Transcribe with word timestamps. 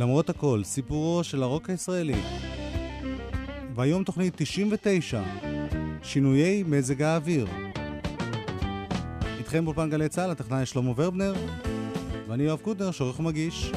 למרות 0.00 0.30
הכל, 0.30 0.60
סיפורו 0.64 1.24
של 1.24 1.42
הרוק 1.42 1.70
הישראלי. 1.70 2.20
והיום 3.74 4.04
תוכנית 4.04 4.32
99, 4.36 5.22
שינויי 6.02 6.62
מזג 6.62 7.02
האוויר. 7.02 7.46
איתכם 9.38 9.64
באולפן 9.64 9.90
גלי 9.90 10.08
צה"ל, 10.08 10.30
הטכנאי 10.30 10.66
שלמה 10.66 10.92
ורבנר, 10.96 11.34
ואני 12.28 12.42
יואב 12.42 12.58
קוטנר, 12.62 12.90
שעורך 12.90 13.20
ומגיש. 13.20 13.72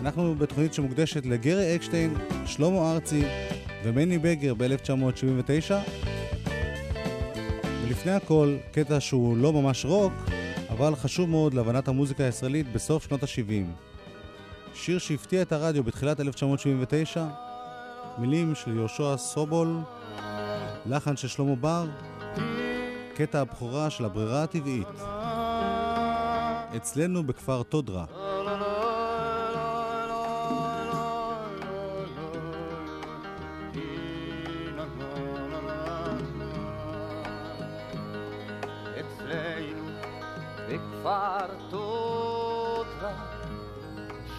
אנחנו 0.00 0.34
בתוכנית 0.34 0.74
שמוקדשת 0.74 1.26
לגרי 1.26 1.76
אקשטיין, 1.76 2.14
שלמה 2.46 2.92
ארצי 2.92 3.22
ומני 3.84 4.18
בגר 4.18 4.54
ב-1979. 4.54 5.74
ולפני 7.86 8.12
הכל, 8.12 8.56
קטע 8.72 9.00
שהוא 9.00 9.36
לא 9.36 9.52
ממש 9.52 9.84
רוק, 9.84 10.12
אבל 10.70 10.94
חשוב 10.94 11.30
מאוד 11.30 11.54
להבנת 11.54 11.88
המוזיקה 11.88 12.24
הישראלית 12.24 12.72
בסוף 12.72 13.08
שנות 13.08 13.22
ה-70. 13.22 13.87
שיר 14.80 14.98
שהפתיע 14.98 15.42
את 15.42 15.52
הרדיו 15.52 15.84
בתחילת 15.84 16.20
1979, 16.20 17.24
מילים 18.18 18.54
של 18.54 18.76
יהושע 18.76 19.16
סובול, 19.16 19.76
לחן 20.86 21.16
של 21.16 21.28
שלמה 21.28 21.54
בר, 21.54 21.86
קטע 23.14 23.40
הבכורה 23.40 23.90
של 23.90 24.04
הברירה 24.04 24.42
הטבעית. 24.42 24.88
אצלנו 26.76 27.22
בכפר 27.26 27.62
תודרה. 27.62 28.04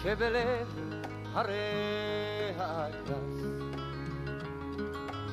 שבלב 0.02 0.68
הרי 1.32 2.52
הגס 2.58 3.44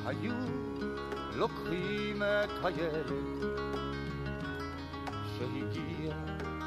היו 0.06 0.34
לוקחים 1.34 2.22
את 2.22 2.64
הילד 2.64 3.12
שהגיע 5.38 6.14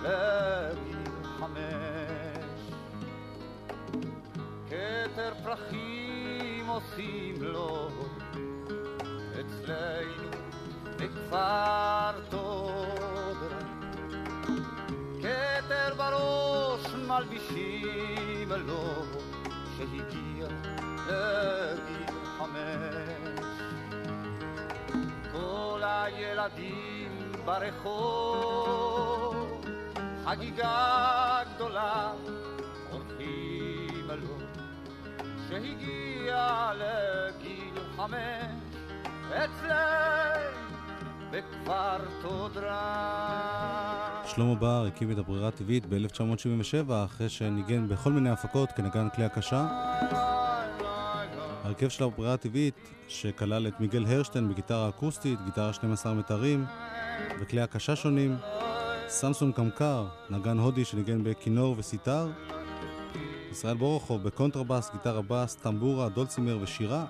לגיל 0.03 1.23
חמש 1.39 2.71
כתר 4.67 5.33
פרחים 5.43 6.67
עושים 6.67 7.35
לו 7.43 7.89
אצלנו 9.39 10.29
בכפר 10.97 12.21
תודרה 12.29 13.59
כתר 15.21 15.93
בראש 15.97 16.50
מלבישים 17.11 18.51
לו 18.51 19.05
שהגיע 19.77 20.47
לגיל 21.07 22.15
חמש 22.37 23.39
כל 25.31 25.81
הילדים 25.85 27.31
ברחוב 27.45 28.91
חגיגה 30.25 31.41
גדולה 31.55 32.11
עורכים 32.91 34.07
לו 34.09 34.37
שהגיע 35.49 36.71
לגיל 36.75 37.83
חמש 37.97 38.75
אצלנו 39.29 40.61
בכפר 41.31 41.97
תודרה. 42.21 44.10
שלמה 44.35 44.55
בר 44.55 44.85
הקים 44.87 45.11
את 45.11 45.17
הברירה 45.17 45.47
הטבעית 45.47 45.85
ב-1977 45.85 46.91
אחרי 47.05 47.29
שניגן 47.29 47.87
בכל 47.87 48.11
מיני 48.11 48.29
הפקות 48.29 48.71
כנגן 48.71 49.07
כלי 49.15 49.25
הקשה. 49.25 49.67
ההרכב 51.63 51.89
של 51.89 52.03
הברירה 52.03 52.33
הטבעית 52.33 52.75
שכלל 53.07 53.67
את 53.67 53.79
מיגל 53.79 54.05
הרשטיין 54.05 54.49
בגיטרה 54.49 54.89
אקוסטית, 54.89 55.39
גיטרה 55.45 55.73
12 55.73 56.13
מיתרים 56.13 56.65
וכלי 57.41 57.61
הקשה 57.61 57.95
שונים, 57.95 58.35
סמסון 59.07 59.51
קמקר, 59.51 60.05
נגן 60.29 60.57
הודי 60.57 60.85
שניגן 60.85 61.23
בכינור 61.23 61.75
וסיטר, 61.77 62.29
ישראל 63.51 63.77
בורוכוב 63.77 64.23
בקונטרבאס, 64.23 64.91
גיטרה 64.91 65.21
בס, 65.27 65.55
טמבורה, 65.55 66.09
דולצימר 66.09 66.57
ושירה, 66.61 67.05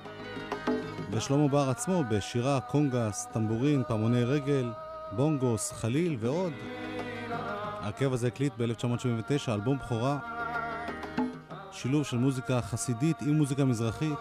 ושלמה 1.11 1.47
בר 1.47 1.69
עצמו 1.69 2.03
בשירה, 2.11 2.59
קונגס, 2.61 3.27
טמבורין, 3.33 3.83
פעמוני 3.87 4.23
רגל, 4.23 4.71
בונגוס, 5.11 5.71
חליל 5.71 6.17
ועוד. 6.19 6.53
ההרכב 7.91 8.13
הזה 8.13 8.27
הקליט 8.27 8.53
ב-1979 8.57 9.51
אלבום 9.51 9.77
בכורה, 9.77 10.19
שילוב 11.71 12.05
של 12.05 12.17
מוזיקה 12.17 12.61
חסידית 12.61 13.21
עם 13.21 13.33
מוזיקה 13.33 13.65
מזרחית, 13.65 14.17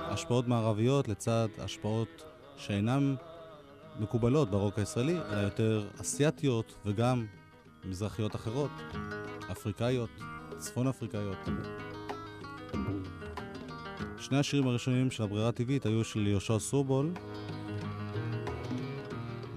השפעות 0.00 0.48
מערביות 0.48 1.08
לצד 1.08 1.48
השפעות 1.58 2.24
שאינן 2.56 3.14
מקובלות 4.00 4.50
ברוק 4.50 4.78
הישראלי, 4.78 5.18
אלא 5.32 5.40
יותר 5.40 5.88
אסיאתיות 6.00 6.74
וגם 6.86 7.26
מזרחיות 7.84 8.34
אחרות, 8.34 8.70
אפריקאיות, 9.52 10.10
צפון 10.58 10.88
אפריקאיות. 10.88 11.38
שני 14.18 14.38
השירים 14.38 14.66
הראשונים 14.66 15.10
של 15.10 15.22
הברירה 15.22 15.48
הטבעית 15.48 15.86
היו 15.86 16.04
של 16.04 16.26
יהושע 16.26 16.58
סובול, 16.58 17.10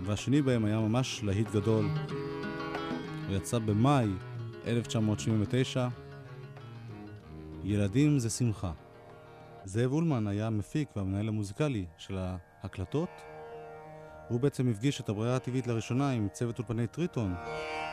והשני 0.03 0.41
בהם 0.41 0.65
היה 0.65 0.79
ממש 0.79 1.23
להיט 1.23 1.51
גדול. 1.51 1.85
הוא 3.33 3.39
יצא 3.41 3.59
במאי 3.59 4.07
1979, 4.67 5.87
ילדים 7.63 8.19
זה 8.19 8.29
שמחה. 8.29 8.71
זאב 9.65 9.91
אולמן 9.91 10.27
היה 10.27 10.47
המפיק 10.47 10.89
והמנהל 10.95 11.27
המוזיקלי 11.27 11.85
של 11.97 12.17
ההקלטות. 12.17 13.09
הוא 14.29 14.39
בעצם 14.39 14.67
הפגיש 14.67 15.01
את 15.01 15.09
הברירה 15.09 15.35
הטבעית 15.35 15.67
לראשונה 15.67 16.09
עם 16.09 16.27
צוות 16.33 16.59
אולפני 16.59 16.87
טריטון, 16.87 17.35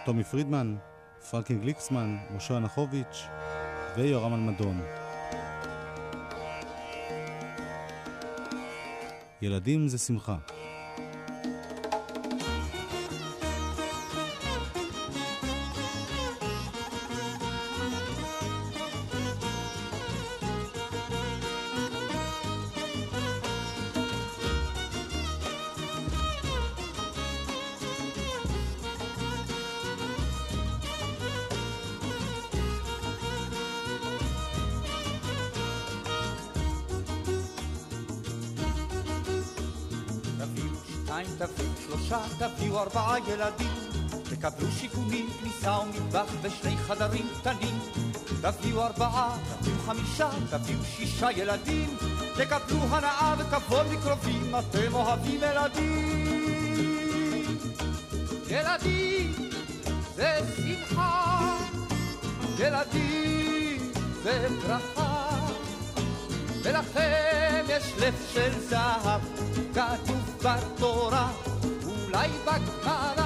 טומי 0.06 0.24
פרידמן, 0.24 0.76
פרנקין 1.30 1.60
גליקסמן, 1.60 2.16
משה 2.36 2.56
אנחוביץ' 2.56 3.26
ויורם 3.96 4.34
אלמדון. 4.34 4.80
ילדים 9.42 9.88
זה 9.88 9.98
שמחה. 9.98 10.36
תביאו 42.38 42.78
ארבעה 42.78 43.16
ילדים, 43.28 43.72
תקבלו 44.30 44.70
שיכונים, 44.70 45.28
כניסה 45.40 45.78
ומטבח 45.78 46.32
ושני 46.42 46.76
חדרים 46.76 47.26
קטנים. 47.40 47.78
תביאו 48.40 48.82
ארבעה, 48.82 49.38
תביאו 49.60 49.76
חמישה, 49.86 50.28
תביאו 50.50 50.84
שישה 50.84 51.32
ילדים, 51.32 51.96
תקבלו 52.34 52.78
הנאה 52.90 53.34
וכבוד 53.38 53.86
מקרובים, 53.92 54.54
אתם 54.58 54.94
אוהבים 54.94 55.40
ילדים. 55.42 56.20
ילדים 58.48 59.50
זה 60.16 60.40
שמחה, 60.56 61.58
ילדים 62.58 63.92
זה 64.22 64.48
ברכה, 64.62 65.09
ולכם 66.70 67.64
יש 67.68 67.94
לב 67.98 68.14
של 68.32 68.60
זהב, 68.60 69.20
כתוב 69.74 70.38
בתורה. 70.42 71.28
אולי 71.86 72.28
בגמרא, 72.44 73.19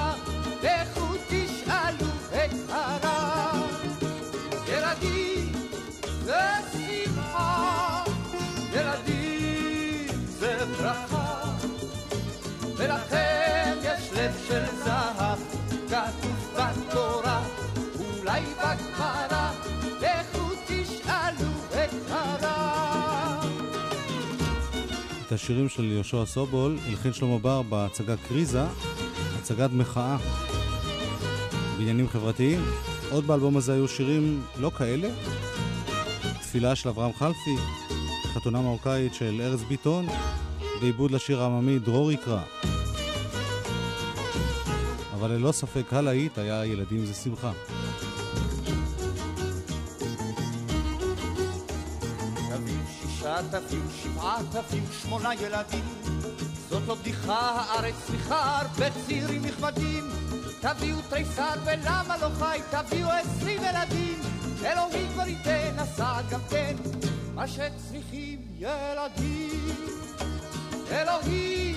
השירים 25.35 25.69
של 25.69 25.83
יהושע 25.83 26.25
סובול 26.25 26.77
הלחין 26.87 27.13
שלמה 27.13 27.39
בר 27.39 27.61
בהצגה 27.61 28.17
קריזה, 28.17 28.65
הצגת 29.37 29.69
מחאה 29.73 30.17
בעניינים 31.77 32.07
חברתיים. 32.09 32.61
עוד 33.11 33.27
באלבום 33.27 33.57
הזה 33.57 33.73
היו 33.73 33.87
שירים 33.87 34.41
לא 34.59 34.71
כאלה. 34.77 35.09
תפילה 36.41 36.75
של 36.75 36.89
אברהם 36.89 37.13
חלפי, 37.13 37.55
חתונה 38.33 38.61
מרוקאית 38.61 39.13
של 39.13 39.41
ארז 39.41 39.63
ביטון, 39.63 40.05
ועיבוד 40.81 41.11
לשיר 41.11 41.41
העממי 41.41 41.79
דרור 41.79 42.11
יקרא. 42.11 42.41
אבל 45.13 45.31
ללא 45.31 45.51
ספק 45.51 45.93
הלהיט 45.93 46.37
היה 46.37 46.65
ילדים 46.65 47.05
זה 47.05 47.13
שמחה. 47.13 47.51
תביאו 53.49 53.81
שבעה, 54.03 54.37
תביאו 54.51 54.85
שמונה 55.01 55.33
ילדים. 55.33 55.85
זאת 56.69 56.83
לא 56.87 56.95
בדיחה, 56.95 57.39
הארץ 57.39 57.95
צריכה 58.07 58.59
הרבה 58.59 58.85
צעירים 59.05 59.45
נכבדים 59.45 60.03
תביאו 60.65 60.97
תריסר 61.09 61.53
ולמה 61.65 62.17
לא 62.17 62.29
חי, 62.39 62.59
תביאו 62.71 63.09
עשרים 63.09 63.61
ילדים. 63.63 64.19
אלוהים 64.65 65.07
כבר 65.13 65.27
ייתן, 65.27 65.79
הסעד 65.79 66.29
גם 66.29 66.39
תן 66.49 66.75
מה 67.35 67.47
שצריכים 67.47 68.41
ילדים. 68.55 69.75
אלוהים 70.91 71.75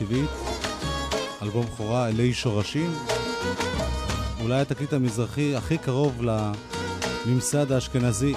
הטבעית, 0.00 0.30
אלבום 1.42 1.66
בכורה 1.66 2.08
אלי 2.08 2.34
שורשים, 2.34 2.90
אולי 4.42 4.60
התקליט 4.60 4.92
המזרחי 4.92 5.56
הכי 5.56 5.78
קרוב 5.78 6.22
לממסד 7.26 7.72
האשכנזי. 7.72 8.34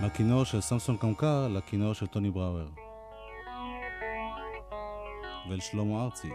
מהכינור 0.00 0.44
של 0.44 0.60
סמסון 0.60 0.96
קמקר 0.96 1.48
לכינור 1.48 1.92
של 1.92 2.06
טוני 2.06 2.30
בראואר. 2.30 2.68
ואל 5.50 5.60
שלמה 5.60 6.04
ארצי. 6.04 6.28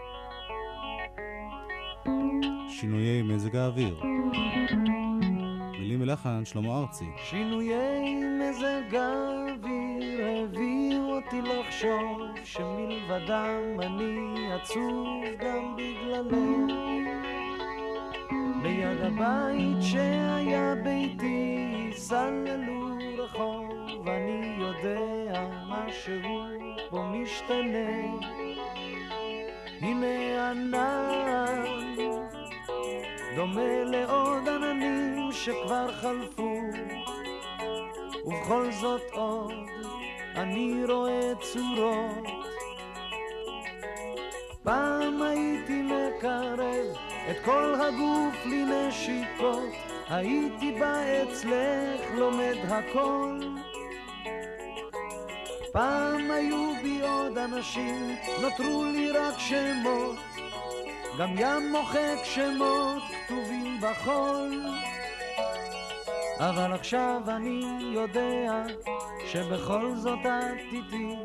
שינויי 2.68 3.22
מזג 3.22 3.56
האוויר. 3.56 4.00
ולחן 6.14 6.44
שלמה 6.44 6.78
ארצי. 6.80 7.04
שינויי 7.16 8.14
מזג 8.14 8.94
האוויר 8.94 10.26
הביאו 10.26 11.16
אותי 11.16 11.42
לחשוב 11.42 12.20
שמלבדם 12.44 13.80
אני 13.82 14.52
עצוב 14.52 15.24
גם 15.38 15.76
בגללך. 15.76 16.74
ליד 18.62 19.00
הבית 19.00 19.82
שהיה 19.82 20.74
ביתי 20.84 21.90
סללו 21.92 22.96
רחוב, 23.18 24.08
אני 24.08 24.56
יודע 24.58 25.48
משהו 25.68 26.20
פה 26.90 27.02
משתנה. 27.12 28.14
הנה 29.80 30.50
ענן 30.50 31.43
דומה 33.44 33.84
לעוד 33.84 34.48
עננים 34.48 35.32
שכבר 35.32 35.92
חלפו, 35.92 36.60
ובכל 38.24 38.72
זאת 38.80 39.02
עוד 39.12 39.52
אני 40.34 40.84
רואה 40.88 41.32
צורות. 41.40 42.24
פעם 44.62 45.22
הייתי 45.22 45.82
מקרב 45.82 46.96
את 47.30 47.36
כל 47.44 47.74
הגוף 47.74 48.46
לנשיקות, 48.46 49.70
הייתי 50.08 50.72
בא 50.72 51.00
אצלך 51.22 52.00
לומד 52.14 52.56
הכל. 52.68 53.40
פעם 55.72 56.30
היו 56.30 56.72
בי 56.82 57.00
עוד 57.02 57.38
אנשים, 57.38 58.16
נותרו 58.40 58.84
לי 58.84 59.10
רק 59.10 59.34
שמות, 59.38 60.16
גם 61.18 61.28
ים 61.38 61.72
מוחק 61.72 62.24
שמות 62.24 63.02
כתובים 63.26 63.80
בחול. 63.80 64.62
אבל 66.38 66.72
עכשיו 66.72 67.22
אני 67.28 67.64
יודע 67.94 68.62
שבכל 69.26 69.94
זאת 69.96 70.18
את 70.18 70.72
איתי, 70.72 71.16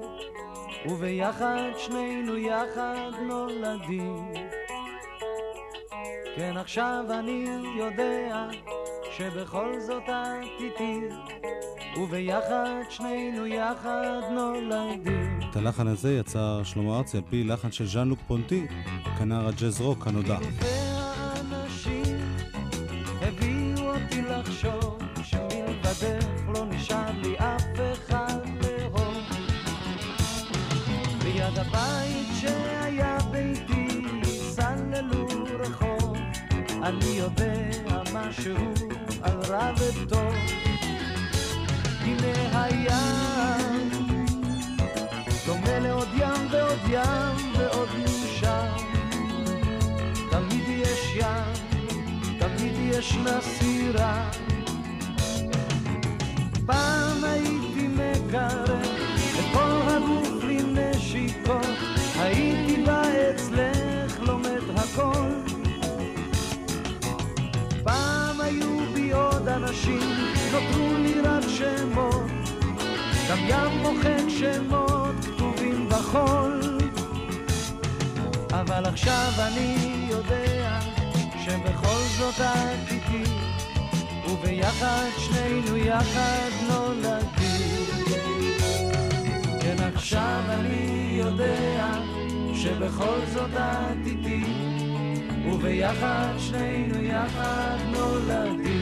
וביחד 0.85 1.71
שנינו 1.77 2.37
יחד 2.37 3.11
נולדים. 3.21 4.33
כן, 6.35 6.57
עכשיו 6.57 7.05
אני 7.09 7.45
יודע 7.77 8.47
שבכל 9.19 9.79
זאת 9.87 10.03
את 10.09 10.49
איתי, 10.59 10.99
וביחד 11.97 12.81
שנינו 12.89 13.45
יחד 13.45 14.21
נולדים. 14.31 15.39
את 15.51 15.55
הלחן 15.55 15.87
הזה 15.87 16.15
יצר 16.15 16.63
שלמה 16.63 16.97
ארצי 16.97 17.17
על 17.17 17.23
פי 17.29 17.43
לחן 17.43 17.71
של 17.71 17.85
ז'אן 17.85 18.07
לוק 18.07 18.19
פונטי, 18.27 18.67
כנר 19.17 19.47
הג'אז 19.47 19.81
רוק 19.81 20.07
הנודע. 20.07 20.37
לא 26.53 26.65
הבית 31.57 32.27
שהיה 32.41 33.17
ביתי 33.31 34.01
סללו 34.23 35.27
רחוב, 35.59 36.17
אני 36.83 37.05
יודע 37.05 37.59
משהו 38.13 38.98
על 39.21 39.37
רע 39.49 39.71
וטוב. 39.77 40.33
הנה 42.01 42.63
הים 42.63 43.89
דומה 45.45 45.79
לעוד 45.79 46.07
ים 46.17 46.47
ועוד 46.51 46.79
ים 46.89 47.53
ועוד 47.57 47.89
נמשך. 47.97 48.83
תמיד 50.31 50.63
יש 50.67 51.15
ים, 51.15 51.53
תמיד 52.39 52.73
ישנה 52.77 53.41
סירה. 53.41 54.38
גם 73.49 73.71
ים 73.71 73.81
מוחק 73.81 74.29
שמות 74.29 75.15
כתובים 75.25 75.89
בחול. 75.89 76.61
אבל 78.51 78.85
עכשיו 78.85 79.31
אני 79.39 80.07
יודע 80.09 80.79
שבכל 81.45 82.01
זאת 82.17 82.41
את 82.41 82.91
איתי, 82.91 83.31
וביחד 84.29 85.09
שנינו 85.17 85.77
יחד 85.77 86.49
נולדים. 86.67 87.85
כן 89.61 89.83
עכשיו 89.95 90.41
אני 90.49 91.15
יודע 91.19 91.93
שבכל 92.53 93.19
זאת 93.33 93.53
את 93.53 94.05
איתי, 94.07 94.43
וביחד 95.45 96.33
שנינו 96.37 97.01
יחד 97.03 97.77
נולדים. 97.91 98.78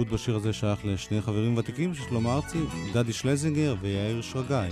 העיבוד 0.00 0.14
בשיר 0.14 0.36
הזה 0.36 0.52
שייך 0.52 0.80
לשני 0.84 1.20
חברים 1.20 1.56
ותיקים 1.56 1.94
של 1.94 2.02
שלמה 2.08 2.34
ארצי, 2.34 2.58
דדי 2.92 3.12
שלזינגר 3.12 3.74
ויאיר 3.80 4.22
שרגאי. 4.22 4.70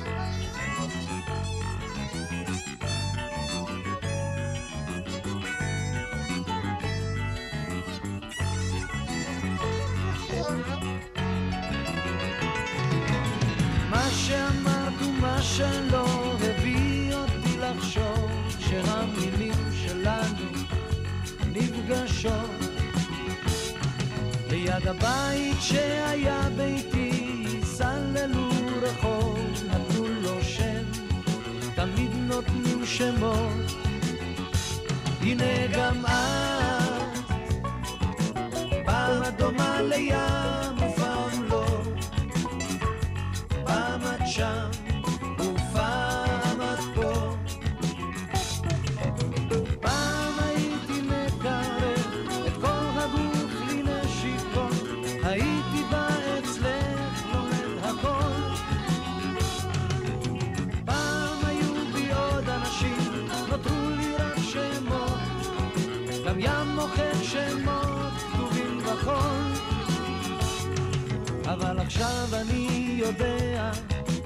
יודע 73.08 73.70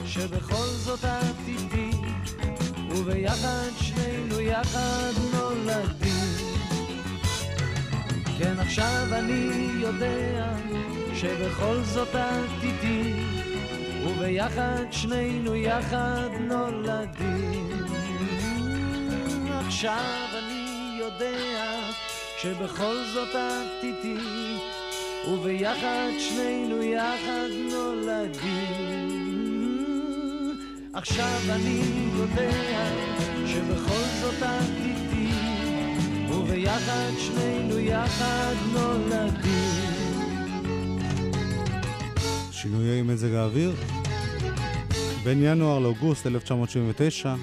שבכל 0.04 0.66
זאת 0.66 1.04
את 1.04 1.48
איתי, 1.48 1.90
וביחד 2.90 3.70
שנינו 3.80 4.40
יחד 4.40 5.12
נולדים. 5.32 6.24
כן, 8.38 8.58
עכשיו 8.58 9.06
אני 9.12 9.70
יודע 9.80 10.54
שבכל 11.14 11.80
זאת 11.82 12.16
את 12.16 12.62
איתי, 12.62 13.12
וביחד 14.04 14.84
שנינו 14.90 15.54
יחד 15.54 16.30
נולדים. 16.40 17.70
עכשיו 19.66 20.28
אני 20.38 20.96
יודע 20.98 21.90
שבכל 22.38 22.96
זאת 23.14 23.30
את 23.30 23.84
איתי, 23.84 24.16
וביחד 25.28 26.10
שנינו 26.18 26.82
יחד 26.82 27.48
נולדים. 27.70 29.12
עכשיו 30.92 31.38
אני 31.50 31.82
יודע 32.16 32.50
שבכל 33.46 34.04
זאת 34.20 34.42
את 34.42 34.82
וביחד 36.30 37.10
שנינו 37.18 37.78
יחד 37.78 38.54
נולדים. 38.72 39.82
שינויי 42.50 43.02
מזג 43.02 43.34
האוויר 43.34 43.72
בין 45.24 45.38
ינואר 45.42 45.78
לאוגוסט 45.78 46.26
1979 46.26 47.34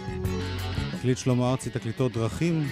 הקליט 0.93 1.17
שלמה 1.17 1.51
ארצי 1.51 1.69
תקליטות 1.69 2.11
דרכים 2.11 2.67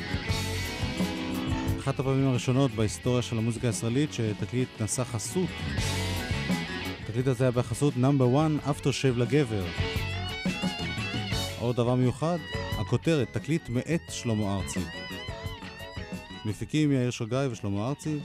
אחת 1.88 2.00
הפעמים 2.00 2.27
הראשונות 2.27 2.72
בהיסטוריה 2.72 3.22
של 3.22 3.38
המוזיקה 3.38 3.67
הישראלית 3.67 4.13
שתקליט 4.13 4.82
נשא 4.82 5.03
חסות. 5.03 5.50
התקליט 7.01 7.27
הזה 7.27 7.44
היה 7.44 7.51
בחסות 7.51 7.98
נאמבר 7.98 8.25
1 8.41 8.70
אפטר 8.70 8.91
שב 8.91 9.17
לגבר. 9.17 9.63
עוד 11.60 11.75
דבר 11.75 11.96
מיוחד, 11.96 12.38
הכותרת, 12.79 13.27
תקליט 13.34 13.70
מאת 13.70 14.01
שלמה 14.10 14.56
ארצי. 14.56 14.79
מפיקים 16.46 16.91
יאיר 16.91 17.10
שרגאי 17.10 17.48
ושלמה 17.48 17.89
ארצי. 17.89 18.20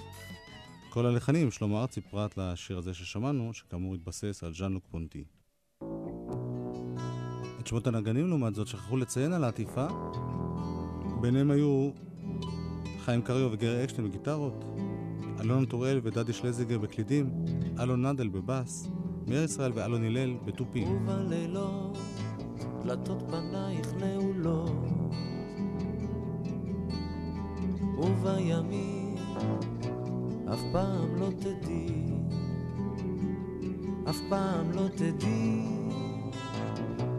כל 0.90 1.06
הלחנים 1.06 1.50
שלמה 1.50 1.80
ארצי 1.80 2.00
פרט 2.00 2.38
לשיר 2.38 2.78
הזה 2.78 2.94
ששמענו, 2.94 3.54
שכאמור 3.54 3.94
התבסס 3.94 4.44
על 4.44 4.54
ז'אן 4.54 4.72
לוק 4.72 4.84
פונטי. 4.90 5.24
את 7.60 7.66
שמות 7.66 7.86
הנגנים 7.86 8.28
לעומת 8.28 8.54
זאת 8.54 8.66
שכחו 8.66 8.96
לציין 8.96 9.32
על 9.32 9.44
העטיפה. 9.44 9.86
ביניהם 11.20 11.50
היו 11.50 11.90
חיים 13.04 13.22
קריו 13.22 13.48
וגרי 13.52 13.84
אקשטיין 13.84 14.08
בגיטרות, 14.08 14.64
אלון 15.40 15.64
טוראל 15.64 16.00
ודדי 16.02 16.32
שלזיגר 16.32 16.78
בקלידים, 16.78 17.30
אלון 17.80 18.06
נדל 18.06 18.28
בבאס, 18.28 18.88
מאיר 19.28 19.42
ישראל 19.42 19.72
ואלון 19.74 20.04
הלל 20.04 20.36
בתופים. 20.44 20.88
ובלילות 20.96 21.98
דלתות 22.84 23.22
פנייך 23.30 23.94
נעולות, 24.00 24.72
ובימים 27.98 29.16
אף 30.52 30.60
פעם 30.72 31.16
לא 31.20 31.28
תדעי, 31.38 32.04
אף 34.10 34.18
פעם 34.28 34.72
לא 34.72 34.88
תדעי 34.88 35.62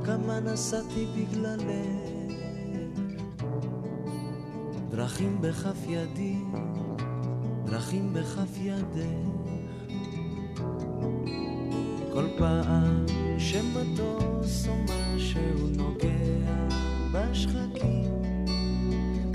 כמה 0.05 0.39
נסעתי 0.39 1.05
בגללך. 1.15 2.12
דרכים 4.95 5.41
בכף 5.41 5.77
ידי, 5.87 6.35
דרכים 7.65 8.13
בכף 8.13 8.57
ידך. 8.61 9.53
כל 12.13 12.25
פעם 12.37 13.05
שמטוס 13.37 14.67
או 14.67 14.73
משהו 14.83 15.67
נוגע 15.77 16.67
בשחקים, 17.11 18.21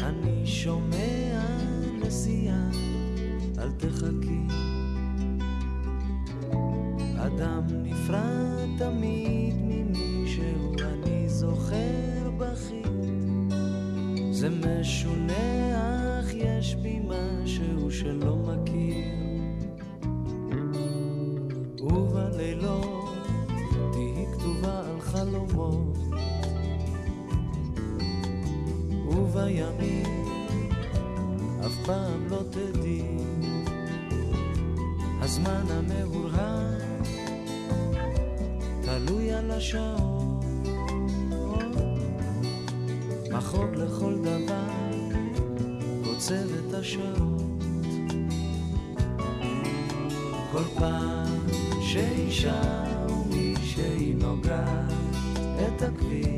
אני 0.01 0.47
שומע 0.47 1.43
נסיעה, 2.01 2.71
אל 3.59 3.71
תחכי. 3.73 4.68
השעון. 39.59 40.41
החוק 43.33 43.71
לכל 43.77 44.15
דבר 44.23 44.69
קוצר 46.05 46.45
את 46.45 46.75
השעות. 46.75 47.63
כל 50.53 50.63
פעם 50.79 51.47
שאישה 51.81 52.63
ומישהי 53.09 54.15
נוגעת 54.15 54.93
את 55.67 55.83
הכביש, 55.83 56.38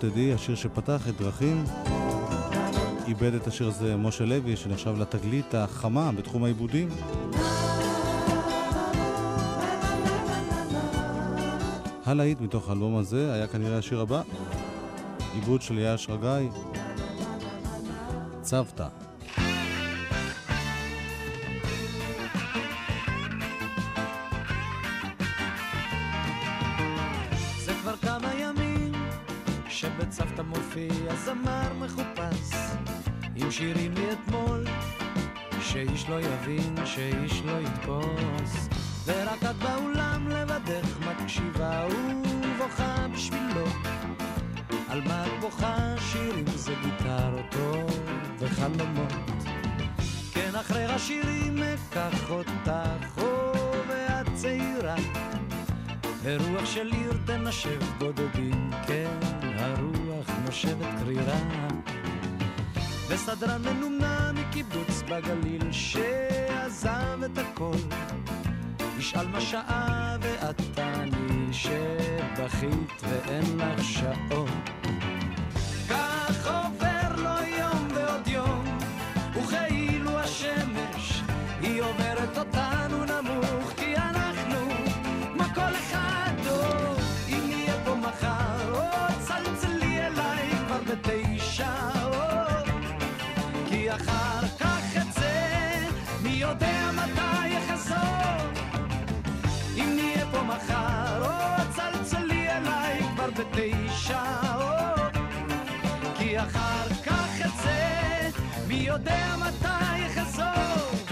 תדעי, 0.00 0.32
השיר 0.34 0.54
שפתח 0.54 1.08
את 1.08 1.16
דרכים. 1.16 1.64
איבד 3.06 3.34
את 3.34 3.46
השיר 3.46 3.68
הזה 3.68 3.96
משה 3.96 4.24
לוי, 4.24 4.56
שנחשב 4.56 4.94
לתגלית 4.98 5.54
החמה 5.54 6.12
בתחום 6.12 6.44
העיבודים. 6.44 6.88
הלהיט 12.06 12.40
מתוך 12.40 12.68
האלבום 12.68 12.96
הזה 12.96 13.32
היה 13.32 13.46
כנראה 13.46 13.78
השיר 13.78 14.00
הבא, 14.00 14.22
עיבוד 15.34 15.62
של 15.62 15.78
יאש 15.78 16.10
רגאי, 16.10 16.48
צוותא. 18.42 19.09
תנשב 57.62 57.80
בודדים 57.98 58.70
כן 58.86 59.18
הרוח 59.42 60.30
נושבת 60.44 60.86
קרירה. 60.98 61.68
וסדרן 63.08 63.62
מנומנם 63.62 64.34
מקיבוץ 64.34 65.02
בגליל 65.02 65.72
שעזב 65.72 67.22
את 67.24 67.38
הכל. 67.38 67.76
ישאל 68.98 69.26
מה 69.28 69.40
שעה 69.40 70.16
ואת 70.20 70.60
תעני 70.74 71.52
שבכית 71.52 73.02
ואין 73.02 73.58
לך 73.58 73.84
שעון 73.84 74.49
בתשע 103.40 104.22
כי 106.18 106.38
אחר 106.38 106.88
כך 107.06 107.28
זה 107.62 108.28
מי 108.68 108.74
יודע 108.74 109.34
מתי 109.36 110.06
אחזור 110.06 111.04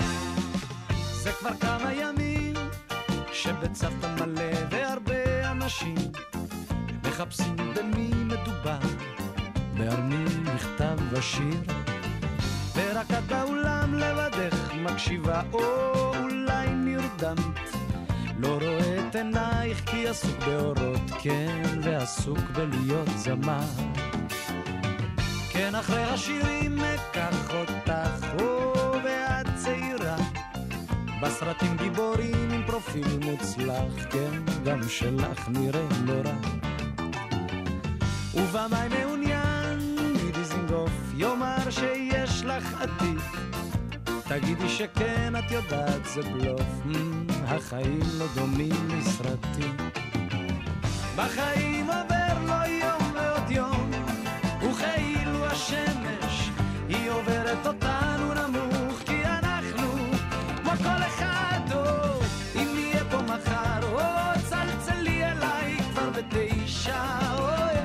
זה 1.22 1.32
כבר 1.32 1.54
כמה 1.60 1.92
ימים 1.92 2.54
שבצוותא 3.32 4.06
מלא 4.06 4.52
והרבה 4.70 5.50
אנשים 5.50 5.96
מחפשים 7.04 7.56
במי 7.56 8.10
מדובר, 8.24 8.78
ועל 9.76 10.00
מי 10.02 10.24
נכתב 10.54 10.98
השיר. 11.18 11.62
ורק 12.76 13.10
את 13.10 13.24
באולם 13.24 13.94
לבדך 13.94 14.72
מקשיבה, 14.74 15.42
או 15.52 15.60
אולי 16.16 16.68
נרדמת. 16.68 17.77
לא 18.38 18.48
רואה 18.48 19.08
את 19.08 19.16
עינייך 19.16 19.82
כי 19.86 20.08
עסוק 20.08 20.38
באורות, 20.46 21.10
כן, 21.22 21.62
ועסוק 21.82 22.38
בלהיות 22.38 23.08
זמר. 23.16 23.64
כן, 25.50 25.74
אחרי 25.74 26.02
השירים 26.02 26.78
אקח 26.78 27.54
אותך, 27.54 28.26
או 28.40 28.72
ואת 29.04 29.46
צעירה. 29.54 30.16
בסרטים 31.22 31.76
גיבורים 31.76 32.50
עם 32.50 32.62
פרופיל 32.66 33.18
מוצלח, 33.24 34.06
כן, 34.10 34.42
גם 34.64 34.88
שלך 34.88 35.48
נראה 35.48 35.88
לא 36.04 36.12
רע. 36.24 36.34
ובמאי 38.34 38.88
מעוניין 38.88 39.96
מדיזינגוף 40.14 40.92
יאמר 41.16 41.70
שיש 41.70 42.44
לך 42.44 42.82
עתיד. 42.82 43.47
תגידי 44.28 44.68
שכן, 44.68 45.32
את 45.38 45.50
יודעת 45.50 46.04
זה 46.04 46.22
בלוף, 46.22 46.60
mm, 46.86 46.94
החיים 47.44 48.00
לא 48.18 48.26
דומים 48.34 48.88
לסרטים. 48.88 49.76
בחיים 51.16 51.86
עובר 51.86 52.34
לו 52.46 52.72
יום 52.72 53.12
ועוד 53.14 53.50
יום, 53.50 53.90
וכאילו 54.58 55.46
השמש 55.46 56.50
היא 56.88 57.10
עוברת 57.10 57.66
אותנו 57.66 58.34
נמוך, 58.34 58.98
כי 59.06 59.24
אנחנו 59.24 59.88
כמו 60.62 60.70
כל 60.70 61.02
אחד 61.06 61.60
טוב, 61.70 62.24
אם 62.56 62.68
נהיה 62.74 63.04
פה 63.10 63.22
מחר, 63.22 63.92
או 63.92 64.40
צלצלי 64.48 65.24
אליי 65.24 65.76
כבר 65.92 66.10
בתשע, 66.10 67.02
אוי, 67.38 67.80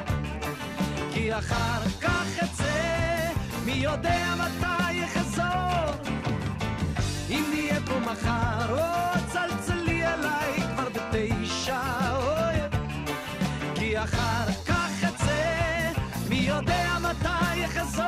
כי 1.13 1.37
אחר 1.37 1.81
כך 2.01 2.43
אצא, 2.43 3.31
מי 3.65 3.71
יודע 3.71 4.33
מתי 4.35 5.12
מחר, 8.13 8.79
או 8.79 9.19
צלצלי 9.31 10.07
אליי 10.07 10.61
כבר 10.75 10.89
בתשע, 10.89 11.79
אוי, 12.15 12.59
כי 13.75 13.99
אחר 13.99 14.51
כך 14.65 15.03
אצא, 15.03 15.91
מי 16.29 16.35
יודע 16.35 16.97
מתי 17.01 17.65
אחזור. 17.65 18.03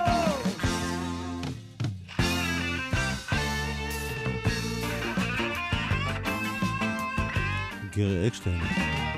גרי 7.96 8.28
אקשטיין, 8.28 8.62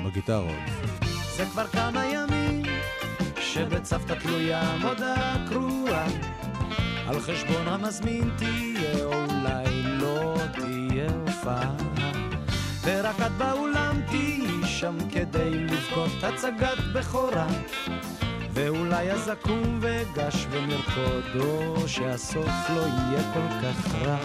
בגיטרות. 0.06 0.52
זה 1.36 1.44
כבר 1.44 1.66
כמה 1.66 2.06
ימים 2.06 2.62
שבצוותא 3.40 4.14
תלויה 4.14 4.76
מודעה 4.80 5.36
קרואה 5.48 6.06
על 7.08 7.20
חשבון 7.20 7.68
המזמין 7.68 8.30
תהיה 8.36 9.04
או 9.04 9.12
אולי 9.12 9.82
לא 9.82 10.34
תהיה 10.52 11.10
הופעה. 11.26 11.72
ורק 12.84 13.20
את 13.26 13.32
באולם 13.32 14.00
תהיי 14.06 14.66
שם 14.66 14.96
כדי 15.10 15.50
לבכות 15.50 16.10
הצגת 16.22 16.78
בכורה. 16.94 17.46
ואולי 18.52 19.12
אז 19.12 19.32
אקום 19.32 19.78
ואגש 19.80 20.46
ונרקוד 20.50 21.40
או 21.40 21.88
שהסוף 21.88 22.70
לא 22.76 22.82
יהיה 22.82 23.34
כל 23.34 23.48
כך 23.62 23.94
רע 23.94 24.18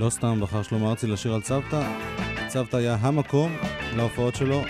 לא 0.00 0.10
סתם 0.10 0.40
בחר 0.40 0.62
שלמה 0.62 0.90
ארצי 0.90 1.06
לשיר 1.06 1.34
על 1.34 1.40
צוותא, 1.40 1.92
צוותא 2.48 2.76
היה 2.76 2.96
המקום 3.00 3.52
להופעות 3.96 4.34
שלו. 4.34 4.62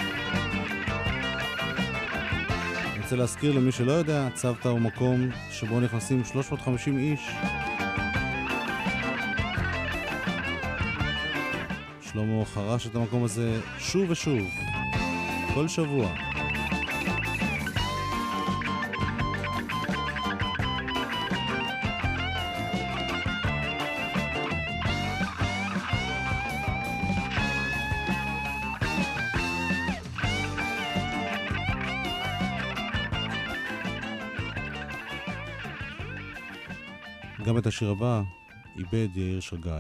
אני 2.93 3.03
רוצה 3.03 3.17
להזכיר 3.17 3.53
למי 3.53 3.73
שלא 3.73 3.93
יודע, 3.93 4.29
צוותא 4.35 4.69
הוא 4.69 4.81
מקום 4.81 5.29
שבו 5.51 5.81
נכנסים 5.81 6.25
350 6.25 6.99
איש. 6.99 7.21
שלמה 12.01 12.45
חרש 12.45 12.87
את 12.87 12.95
המקום 12.95 13.25
הזה 13.25 13.61
שוב 13.79 14.11
ושוב, 14.11 14.49
כל 15.55 15.69
שבוע. 15.69 16.09
גם 37.51 37.59
את 37.59 37.67
השיר 37.67 37.91
הבא 37.91 38.23
איבד 38.79 39.17
יאיר 39.17 39.41
שגיא. 39.41 39.73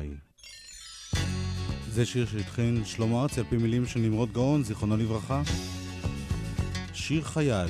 זה 1.89 2.07
שיר 2.07 2.27
שהתחיל 2.27 2.85
שלמה 2.85 3.23
ארצי 3.23 3.41
על 3.41 3.47
פי 3.51 3.57
מילים 3.57 3.87
של 3.87 4.01
נמרוד 4.01 4.33
גאון, 4.33 4.65
זיכרונו 4.65 4.97
לברכה. 4.97 5.43
שיר 6.95 7.25
חייל. 7.25 7.69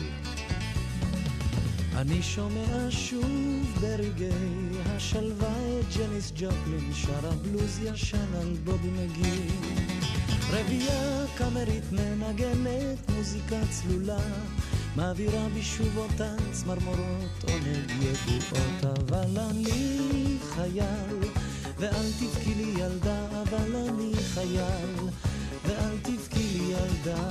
אני 1.96 2.22
שומע 2.22 2.90
שוב 2.90 3.78
ברגעי 3.80 4.68
השלווה 4.86 5.80
את 5.80 5.96
ג'ניס 5.96 6.32
ג'ופלין 6.36 6.94
שרה 6.94 7.30
בלוז 7.30 7.80
ישן 7.82 8.34
על 8.40 8.56
בובי 8.64 8.88
מגי 8.90 9.48
רבייה 10.50 11.24
קאמרית 11.36 11.92
מנגנת 11.92 13.10
מוזיקה 13.16 13.56
צלולה 13.70 14.20
מעבירה 14.96 15.48
בי 15.54 15.62
שוב 15.62 15.96
אותן 15.96 16.36
צמרמורות 16.52 17.44
עונג 17.48 17.90
ידועות 18.00 18.98
אבל 18.98 19.38
אני 19.50 20.36
חייל. 20.54 21.30
ואל 21.78 22.10
תבכי 22.20 22.54
לי 22.54 22.82
ילדה 22.82 23.26
אבל 23.42 23.76
אני 23.76 24.12
חייל. 24.34 24.96
ואל 25.66 25.98
תבכי 26.02 26.38
לי 26.38 26.72
ילדה 26.72 27.30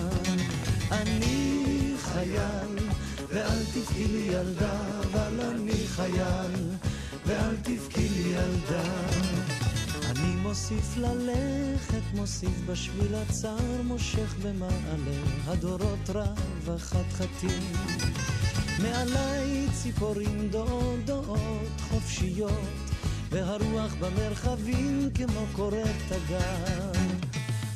אני 0.92 1.94
חייל. 1.98 2.90
ואל 3.30 3.64
תבכי 3.74 4.08
לי 4.08 4.30
ילדה 4.34 4.80
אבל 5.04 5.42
אני 5.42 5.88
חייל. 5.88 6.54
ואל 7.26 7.56
תבכי 7.64 8.10
לי 8.10 8.30
ילדה 8.30 8.84
אני 10.20 10.36
מוסיף 10.36 10.98
ללכת, 10.98 12.02
מוסיף 12.16 12.62
בשביל 12.66 13.16
הצר, 13.16 13.82
מושך 13.84 14.36
במעלה 14.44 15.22
הדורות 15.48 16.10
רב 16.10 16.70
החתחתים. 16.70 17.74
מעליי 18.82 19.68
ציפורים 19.74 20.50
דודות 20.50 21.82
חופשיות, 21.90 22.52
והרוח 23.30 23.94
במרחבים 24.00 25.10
כמו 25.16 25.46
קורת 25.52 25.96
תגר. 26.10 26.92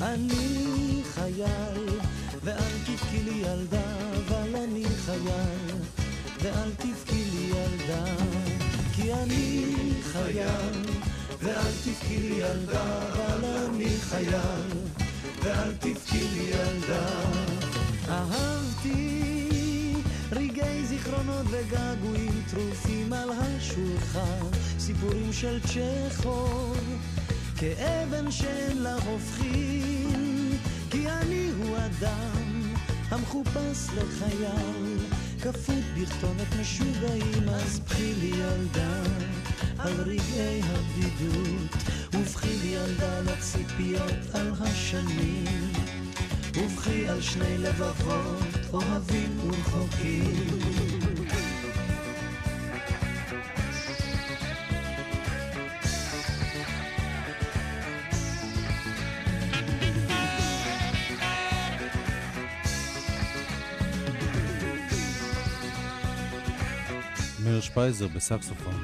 אני 0.01 1.01
חייל, 1.13 1.99
ואל 2.43 2.73
תבכי 2.85 3.23
לי 3.23 3.43
ילדה, 3.45 4.09
אבל 4.17 4.55
אני 4.55 4.85
חייל, 5.05 5.75
ואל 6.41 6.71
תבכי 6.71 7.23
לי 7.33 7.51
ילדה, 7.55 8.05
כי 8.95 9.13
אני 9.13 9.65
חייל. 10.03 11.12
ואל 11.43 11.71
תבכי 11.83 12.17
לי 12.17 12.35
ילדה, 12.35 13.13
אבל 13.13 13.45
אני 13.45 13.89
חייל, 13.89 14.69
ואל 15.43 15.73
תבכי 15.79 16.27
לי 16.33 16.51
ילדה. 16.51 17.07
אהבתי 18.09 19.23
רגעי 20.31 20.85
זיכרונות 20.85 21.45
וגעגועים 21.49 22.41
טרופים 22.49 23.13
על 23.13 23.29
השולחן, 23.29 24.45
סיפורים 24.79 25.33
של 25.33 25.59
צ'כוב, 25.59 26.77
כאבן 27.57 28.31
שאין 28.31 28.77
לה 28.77 28.95
הופכין, 28.95 30.57
כי 30.91 31.09
אני 31.09 31.49
הוא 31.57 31.77
אדם 31.77 32.73
המחופש 33.09 33.87
לחייל, 33.97 34.97
כפות 35.43 35.83
בכתונת 35.97 36.55
משוגעים, 36.61 37.49
אז 37.49 37.79
בכי 37.79 38.13
לי 38.13 38.31
ילדה. 38.37 39.03
על 39.77 39.93
רגעי 40.01 40.61
הבדידות, 40.63 41.71
ובכי 42.13 42.47
לי 42.47 42.67
ילדה 42.67 43.21
לציפיות 43.21 44.13
על 44.33 44.51
השנים, 44.59 45.71
ובכי 46.55 47.07
על 47.07 47.21
שני 47.21 47.57
לבבות 47.57 48.73
אוהבים 48.73 49.39
ורחוקים. 49.39 51.12
שפייזר 67.72 68.06
בסקסופון. 68.08 68.74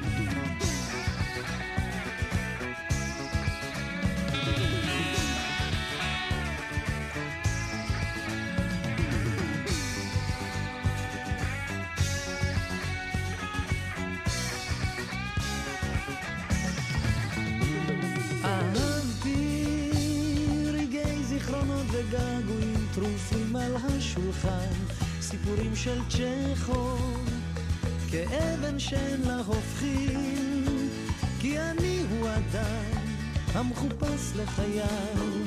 לחייל, 34.42 35.42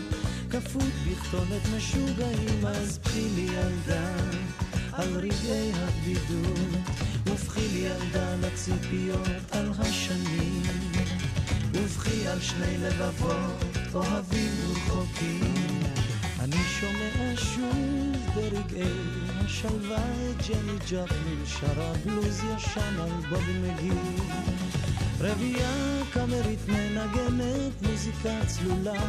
כפות 0.49 0.93
בכתונת 1.07 1.61
משוגעים, 1.77 2.65
אז 2.65 2.99
פחי 3.03 3.29
לי 3.35 3.41
ילדה 3.41 4.15
על 4.91 5.15
רגעי 5.15 5.71
הבדידות, 5.75 6.79
ובכי 7.25 7.67
לי 7.73 7.79
ילדה 7.79 8.35
לציפיות 8.35 9.27
על 9.51 9.71
השנים, 9.79 10.61
ובכי 11.71 12.27
על 12.27 12.41
שני 12.41 12.77
לבבות 12.77 13.63
אוהבים 13.93 14.51
ורחוקים. 14.67 15.53
אני 16.39 16.57
שומע 16.79 17.35
שוב 17.35 18.35
ברגעי 18.35 19.32
השלווה 19.53 19.97
את 19.97 20.47
ג'ני 20.49 20.77
ג'פלין 20.89 21.43
שרה 21.45 21.93
בלוז 22.05 22.39
ישן 22.55 22.99
על 22.99 23.09
בובי 23.29 23.53
מגיב. 23.53 24.19
רבייה 25.19 26.01
קאמרית 26.13 26.59
מנגנת 26.67 27.81
מוזיקה 27.81 28.29
צלולה, 28.47 29.03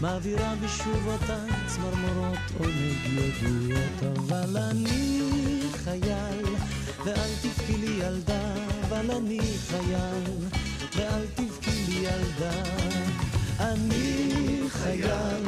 מעבירה 0.00 0.54
בשוב 0.64 1.06
אותן 1.06 1.46
צמרמורות 1.66 2.38
עונג 2.58 2.96
ידועות. 3.06 4.18
אבל 4.18 4.56
אני 4.56 5.60
חייל, 5.84 6.44
ואל 7.04 7.30
תבכי 7.42 7.76
לי 7.76 8.04
ילדה, 8.04 8.54
אבל 8.88 9.10
אני 9.10 9.40
חייל, 9.68 10.48
ואל 10.96 11.26
תבכי 11.34 11.84
לי 11.88 12.08
ילדה. 12.08 12.62
אני 13.60 14.60
חייל, 14.68 15.44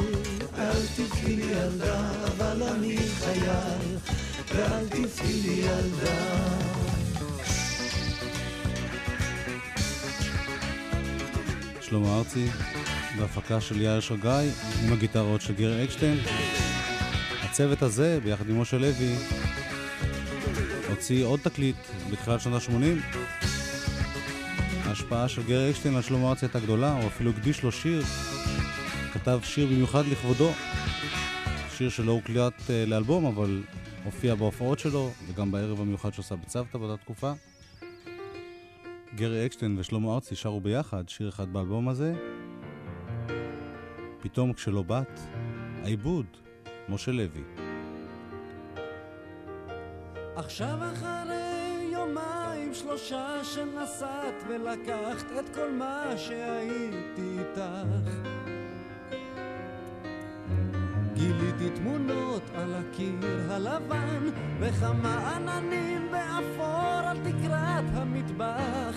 אל 0.57 0.85
תבכי 0.95 1.35
לי 1.35 1.43
ילדה, 1.43 2.11
אבל 2.27 2.63
אני 2.63 2.97
חייל, 2.97 3.97
ואל 4.55 4.87
תבכי 4.89 5.33
לי 5.33 5.53
ילדה. 5.53 6.41
שלמה 11.81 12.17
ארצי, 12.17 12.45
בהפקה 13.17 13.61
של 13.61 13.81
יאיר 13.81 13.99
שרגאי, 13.99 14.49
עם 14.83 14.93
הגיטרות 14.93 15.41
של 15.41 15.53
גרי 15.53 15.83
אקשטיין. 15.83 16.17
הצוות 17.43 17.81
הזה, 17.81 18.19
ביחד 18.23 18.49
עם 18.49 18.61
משה 18.61 18.77
לוי, 18.77 19.15
הוציא 20.89 21.25
עוד 21.25 21.39
תקליט 21.43 21.75
בתחילת 22.11 22.41
שנות 22.41 22.61
ה-80. 22.61 23.17
ההשפעה 24.85 25.27
של 25.27 25.43
גרי 25.43 25.71
אקשטיין 25.71 25.95
על 25.95 26.01
שלמה 26.01 26.29
ארצי 26.29 26.45
הייתה 26.45 26.59
גדולה, 26.59 26.93
הוא 26.93 27.07
אפילו 27.07 27.31
הקדיש 27.31 27.63
לו 27.63 27.71
שיר. 27.71 28.03
כתב 29.13 29.39
שיר 29.43 29.65
במיוחד 29.67 30.05
לכבודו. 30.07 30.51
שיר 31.77 31.89
שלא 31.89 32.11
הוקלט 32.11 32.53
uh, 32.59 32.89
לאלבום, 32.89 33.25
אבל 33.25 33.61
הופיע 34.05 34.35
בהופעות 34.35 34.79
שלו, 34.79 35.11
וגם 35.27 35.51
בערב 35.51 35.81
המיוחד 35.81 36.13
שעושה 36.13 36.35
בצוותא 36.35 36.77
באותה 36.77 37.03
תקופה. 37.03 37.31
גרי 39.15 39.45
אקשטיין 39.45 39.79
ושלמה 39.79 40.13
ארצי 40.13 40.35
שרו 40.35 40.61
ביחד 40.61 41.09
שיר 41.09 41.29
אחד 41.29 41.53
באלבום 41.53 41.89
הזה. 41.89 42.13
פתאום 44.19 44.53
כשלא 44.53 44.81
באת, 44.81 45.19
העיבוד, 45.83 46.25
משה 46.89 47.11
לוי. 47.11 47.43
עכשיו 50.35 50.77
אחרי 50.93 51.89
יומיים 51.91 52.73
שלושה 52.73 53.43
שנסעת 53.43 54.43
ולקחת 54.49 55.31
את 55.39 55.55
כל 55.55 55.71
מה 55.71 56.13
שהייתי 56.17 57.39
איתך 57.39 58.40
גיליתי 61.21 61.69
תמונות 61.69 62.41
על 62.53 62.73
הקיר 62.73 63.51
הלבן 63.51 64.29
וכמה 64.59 65.35
עננים 65.35 66.11
באפור 66.11 67.07
על 67.07 67.17
תקרת 67.17 67.83
המטבח. 67.93 68.95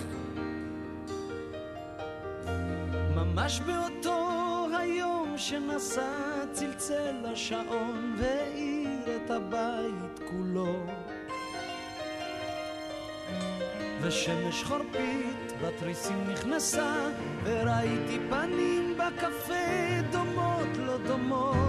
ממש 3.15 3.59
באותו 3.59 4.67
היום 4.79 5.33
שנסע 5.37 6.45
צלצל 6.51 7.15
השעון 7.25 8.15
והאיר 8.17 9.15
את 9.15 9.31
הבית 9.31 10.19
כולו. 10.29 10.85
ושמש 14.01 14.63
חורפית 14.63 15.51
בתריסים 15.61 16.23
נכנסה 16.29 17.09
וראיתי 17.43 18.19
פנים 18.29 18.97
בקפה 18.97 20.01
דומות 20.11 20.77
לא 20.77 20.97
דומות 20.97 21.64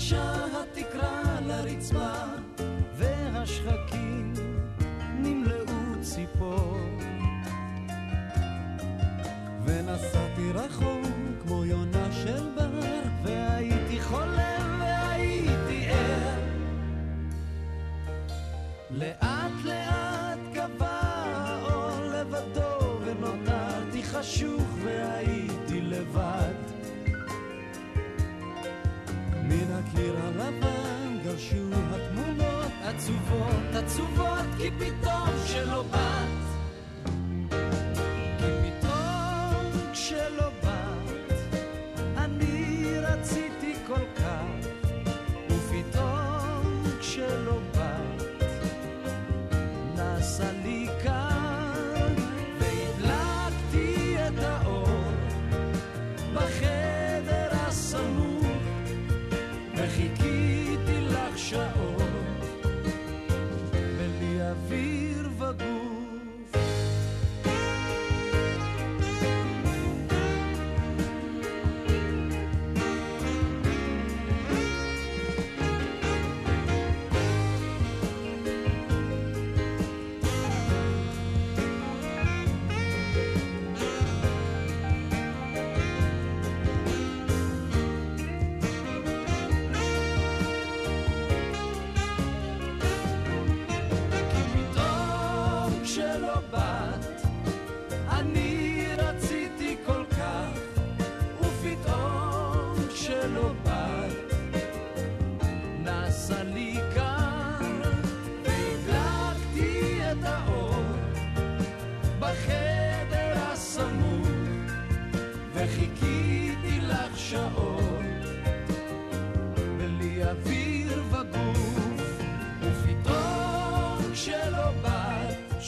גלשה 0.00 0.44
התקרה 0.60 1.40
לרצפה, 1.46 2.12
והשחקים 2.96 4.34
נמלאו 5.18 6.00
ציפור. 6.02 6.79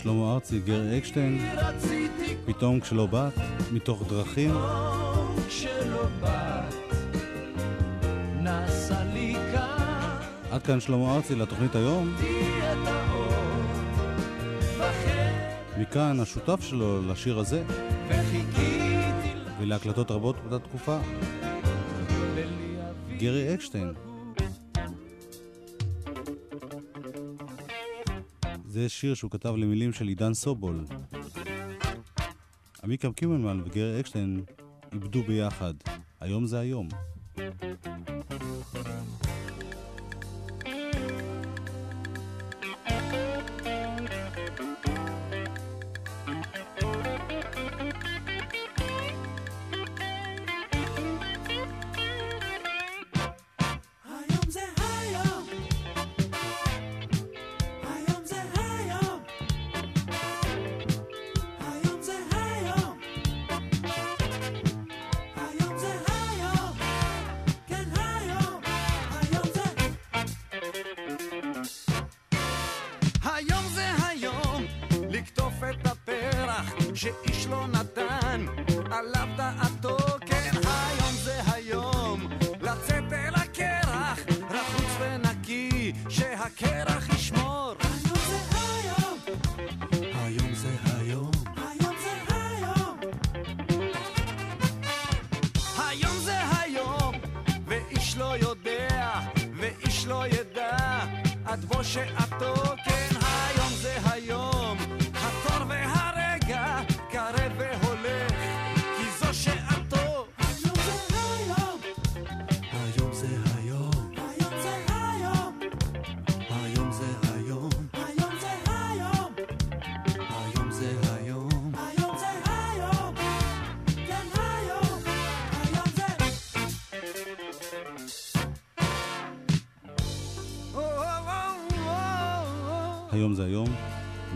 שלמה 0.03 0.35
ארצי, 0.35 0.61
גרי 0.61 0.99
אקשטיין, 0.99 1.38
פתאום 2.45 2.81
כשלא 2.81 3.07
באת, 3.07 3.33
מתוך 3.73 4.03
דרכים. 4.09 4.51
עד 10.51 10.62
כאן 10.62 10.81
שלמה 10.81 11.17
ארצי 11.17 11.35
לתוכנית 11.35 11.75
היום. 11.75 12.15
מכאן 15.79 16.21
השותף 16.21 16.61
שלו 16.61 17.03
לשיר 17.11 17.38
הזה, 17.38 17.62
ולהקלטות 19.61 20.11
רבות 20.11 20.37
באותה 20.41 20.69
תקופה, 20.69 20.99
גרי 23.19 23.55
אקשטיין. 23.55 24.12
זה 28.73 28.89
שיר 28.89 29.15
שהוא 29.15 29.31
כתב 29.31 29.55
למילים 29.57 29.93
של 29.93 30.09
עידן 30.09 30.35
סובול. 30.35 30.85
עמיקם 32.83 33.13
קימלמן 33.13 33.61
וגרי 33.65 34.01
אקשטיין 34.01 34.45
איבדו 34.93 35.23
ביחד. 35.23 35.75
היום 36.21 36.47
זה 36.47 36.59
היום. 36.59 36.89
לא 98.33 98.37
יודע 98.37 99.21
ואיש 99.57 100.07
לא 100.07 100.27
ידע 100.27 100.77
עד 101.45 101.64
בוא 101.64 101.83
שעתו 101.83 102.55
כן 102.85 103.12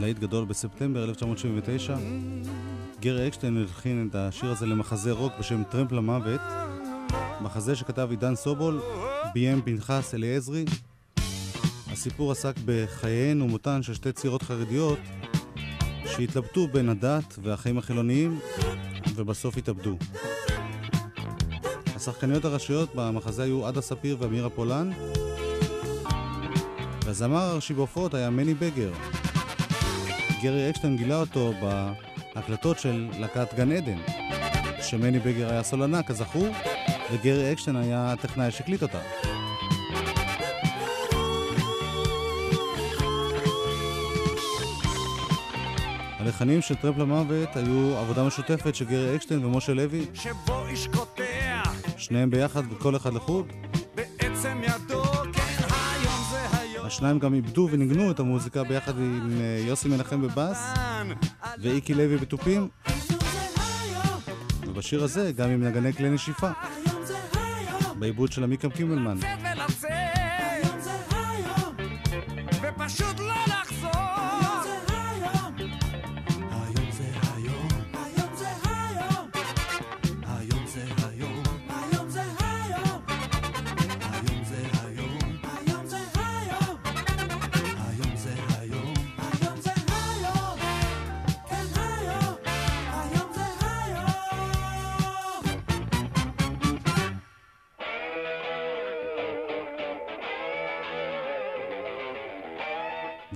להיט 0.07 0.19
גדול 0.19 0.45
בספטמבר 0.45 1.05
1979. 1.05 1.97
גרי 3.01 3.29
אקשטיין 3.29 3.57
הלחין 3.57 4.09
את 4.11 4.15
השיר 4.15 4.51
הזה 4.51 4.67
למחזה 4.67 5.13
רוק 5.13 5.33
בשם 5.39 5.63
טרמפ 5.71 5.93
למוות, 5.93 6.41
מחזה 7.41 7.77
שכתב 7.77 8.09
עידן 8.11 8.35
סובול, 8.35 8.81
ביים 9.35 9.63
פנחס 9.63 10.15
אליעזרי. 10.15 10.65
הסיפור 11.93 12.33
עסק 12.33 12.55
בחייהן 12.65 13.43
ומותן 13.43 13.83
של 13.83 13.95
שתי 13.95 14.13
צעירות 14.13 14.43
חרדיות 14.43 14.99
שהתלבטו 16.07 16.69
בין 16.69 16.89
הדת 16.89 17.39
והחיים 17.43 17.79
החילוניים 17.79 18.39
ובסוף 19.15 19.57
התאבדו. 19.57 19.97
השחקניות 21.97 22.45
הראשיות 22.45 22.95
במחזה 22.95 23.43
היו 23.43 23.67
עדה 23.67 23.81
ספיר 23.81 24.17
ואמירה 24.21 24.51
פולן, 24.51 24.91
והזמר 27.05 27.43
הראשי 27.43 27.75
בהופעות 27.75 28.15
היה 28.15 28.31
מני 28.31 28.55
בגר. 28.55 28.93
גרי 30.43 30.71
אקשטיין 30.71 30.97
גילה 30.97 31.21
אותו 31.21 31.53
בהקלטות 32.35 32.79
של 32.79 33.09
להקת 33.19 33.55
גן 33.55 33.73
עדן, 33.73 33.99
שמני 34.83 35.19
בגר 35.19 35.51
היה 35.51 35.63
סולנה, 35.63 36.03
כזכור, 36.03 36.49
וגרי 37.13 37.53
אקשטיין 37.53 37.77
היה 37.77 38.13
הטכנאי 38.13 38.51
שהקליט 38.51 38.83
אותה. 38.83 38.99
הלחנים 46.19 46.63
של 46.63 46.75
טרמפ 46.75 46.99
למוות 46.99 47.57
היו 47.57 47.97
עבודה 47.97 48.25
משותפת 48.25 48.75
של 48.75 48.85
גרי 48.85 49.17
אקשטיין 49.17 49.45
ומשה 49.45 49.75
לוי, 49.75 50.07
שבו 50.15 50.67
איש 50.67 50.87
קוטע 50.87 51.63
שניהם 51.97 52.31
ביחד 52.31 52.63
וכל 52.73 52.97
אחד 52.97 53.15
לחוד. 53.15 53.53
בעצם 53.95 54.61
ידו 54.63 54.96
השניים 56.87 57.19
גם 57.19 57.35
איבדו 57.35 57.69
וניגנו 57.71 58.11
את 58.11 58.21
המוזיקה 58.21 58.65
ביחד 58.65 58.99
עם 58.99 59.41
אה, 59.41 59.65
יוסי 59.67 59.89
מנחם 59.89 60.23
בבאס 60.23 60.59
ואיקי 61.59 61.95
לוי 61.95 62.17
בתופים, 62.17 62.69
ובשיר 64.67 65.05
הזה 65.05 65.33
גם 65.33 65.51
עם 65.51 65.65
נגני 65.65 65.93
כלי 65.93 66.11
נשיפה, 66.11 66.51
בעיבוד 67.99 68.33
של 68.33 68.45
עמיקם 68.45 68.71
קימלמן. 68.71 69.17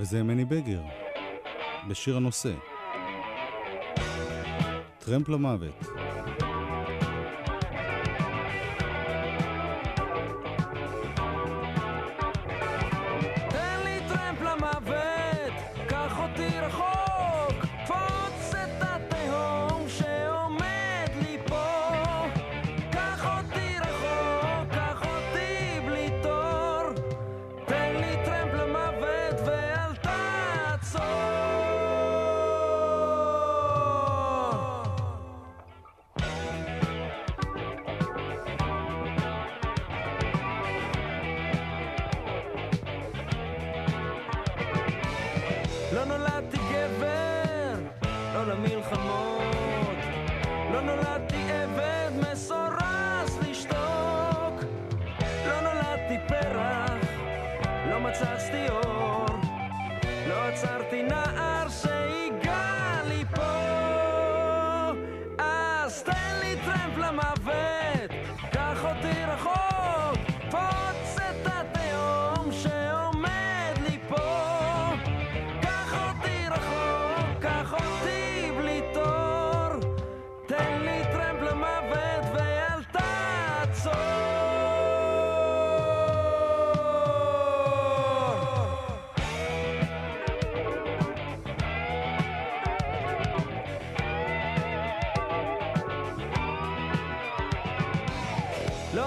וזה 0.00 0.22
מני 0.22 0.44
בגר, 0.44 0.82
בשיר 1.88 2.16
הנושא. 2.16 2.52
טרמפ 4.98 5.28
למוות. 5.28 5.89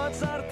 thoughts 0.04 0.22
are 0.22 0.43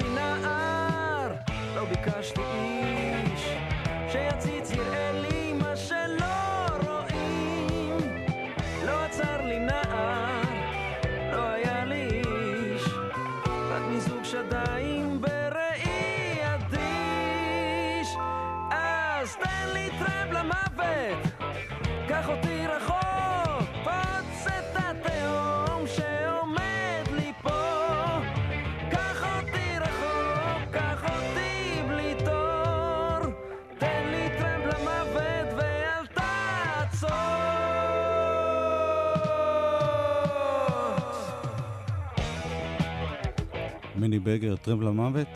מני 44.02 44.18
בגר, 44.18 44.56
טרמפ 44.56 44.82
למוות. 44.82 45.28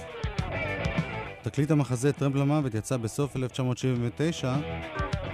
תקליט 1.43 1.71
המחזה 1.71 2.13
טרמפ 2.13 2.37
למוות 2.37 2.75
יצא 2.75 2.97
בסוף 2.97 3.37
1979 3.37 4.55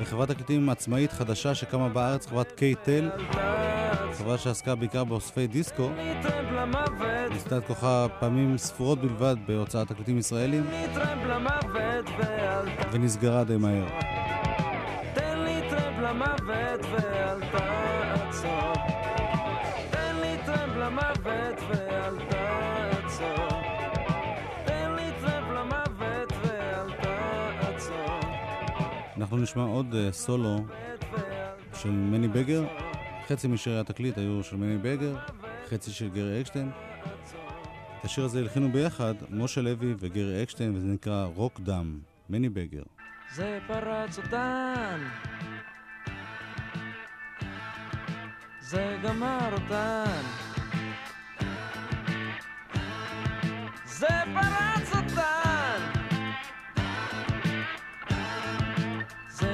בחברת 0.01 0.30
תקליטים 0.30 0.70
עצמאית 0.70 1.12
חדשה 1.12 1.55
שקמה 1.55 1.89
בארץ, 1.89 2.26
חברת 2.26 2.53
קיי-טל, 2.53 3.11
חברה 4.12 4.39
שעסקה 4.39 4.74
בעיקר 4.74 5.05
באוספי 5.05 5.47
דיסקו. 5.47 5.91
ניסתה 7.30 7.59
את 7.59 7.66
כוחה 7.66 8.07
פעמים 8.20 8.59
ספורות 8.59 9.01
בלבד 9.01 9.37
בהוצאת 9.47 9.89
תקליטים 9.89 10.18
ישראלים 10.18 10.64
ונסגרה 12.93 13.45
די 13.45 13.57
מהר. 13.57 14.12
אנחנו 29.33 29.43
נשמע 29.43 29.62
עוד 29.62 29.93
uh, 29.93 30.12
סולו 30.12 30.57
של 31.74 31.91
מני 31.91 32.28
בגר 32.28 32.64
חצי 33.28 33.49
משירי 33.49 33.80
התקליט 33.80 34.18
היו 34.18 34.43
של 34.43 34.57
מני 34.57 34.78
בגר, 34.78 35.16
חצי 35.68 35.91
של 35.91 36.09
גרי 36.09 36.41
אקשטיין. 36.41 36.70
את 37.99 38.05
השיר 38.05 38.24
הזה 38.24 38.39
הלחינו 38.39 38.72
ביחד 38.72 39.14
משה 39.30 39.61
לוי 39.61 39.95
וגרי 39.99 40.43
אקשטיין, 40.43 40.76
וזה 40.76 40.87
נקרא 40.87 41.24
רוק 41.24 41.61
דם, 41.61 41.99
מני 42.30 42.49
בגר. 42.49 42.83
זה 43.35 43.59
פרץ 43.66 44.18
אותן, 44.18 45.01
זה 48.61 48.97
גמר 49.03 49.49
אותן. 49.53 50.22
זה 53.85 54.09
פרץ 54.35 54.89
אותן, 54.89 55.01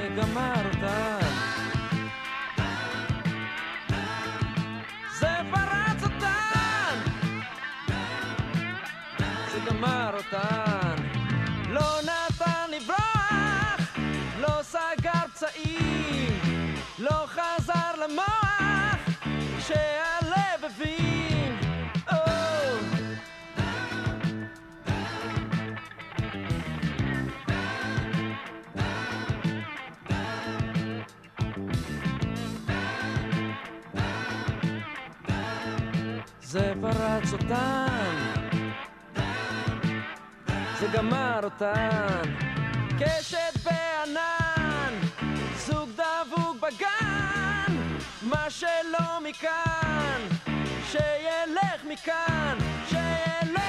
זה 0.09 0.21
גמר 0.21 0.65
אותן. 0.65 1.19
גמר 9.65 10.17
אותן. 10.17 10.68
פרץ 37.29 37.41
אותן 37.41 38.15
זה 40.79 40.87
גמר 40.93 41.39
אותן. 41.43 42.21
קשת 42.99 43.53
בענן, 43.63 44.93
זוג 45.57 45.89
דבוק 45.89 46.57
בגן, 46.61 47.75
מה 48.21 48.49
שלא 48.49 49.19
מכאן, 49.29 50.21
שילך 50.91 51.83
מכאן, 51.89 52.57
שילך, 52.89 53.59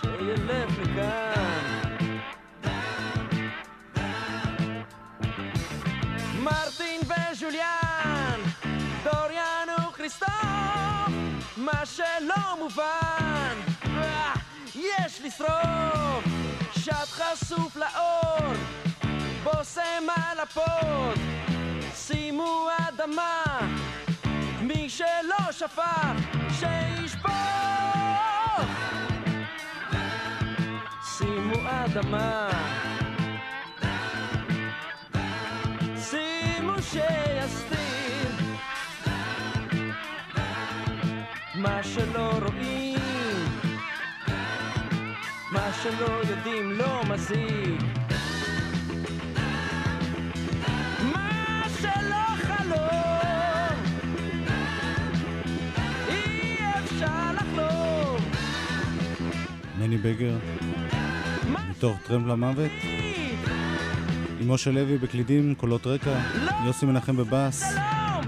שילך 0.00 0.78
מכאן. 0.78 1.62
מרטין 6.42 7.00
וז'וליאן, 7.00 7.25
שלא 11.96 12.58
מובן, 12.58 13.56
יש 14.74 15.20
לשרוף, 15.24 16.24
שד 16.72 16.92
חשוף 16.92 17.76
לאור, 17.76 18.52
בושם 19.42 20.04
על 20.16 20.40
הפוד, 20.40 21.18
שימו 21.94 22.68
אדמה, 22.88 23.42
מי 24.62 24.90
שלא 24.90 25.52
שפך, 25.52 26.12
שישפוך. 26.60 27.36
שימו 31.18 31.54
אדמה, 31.68 32.48
מה 41.66 41.82
שלא 41.82 42.30
רואים, 42.42 42.98
מה 45.52 45.70
שלא 45.82 46.20
יודעים 46.28 46.72
לא 46.72 47.02
מזיק. 47.08 47.80
מה 51.12 51.62
שלא 51.80 52.24
חלום, 52.42 53.82
אי 56.08 56.56
אפשר 56.84 57.32
לחלום. 57.34 58.16
מני 59.78 59.98
בגר, 59.98 60.38
מתוך 61.70 61.96
טרמפ 62.06 62.26
למוות. 62.26 62.70
עם 64.40 64.50
משה 64.52 64.70
לוי 64.70 64.98
בקלידים, 64.98 65.54
קולות 65.54 65.86
רקע, 65.86 66.18
יוסי 66.66 66.86
מנחם 66.86 67.16
בבאס, 67.16 67.76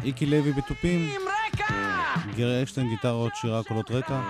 איקי 0.05 0.27
לוי 0.27 0.53
בתופים, 0.53 1.11
גרי 2.39 2.63
אקשטיין 2.63 2.89
גיטרות, 2.89 3.33
שירה, 3.37 3.63
קולות 3.63 3.91
רקע, 3.91 4.21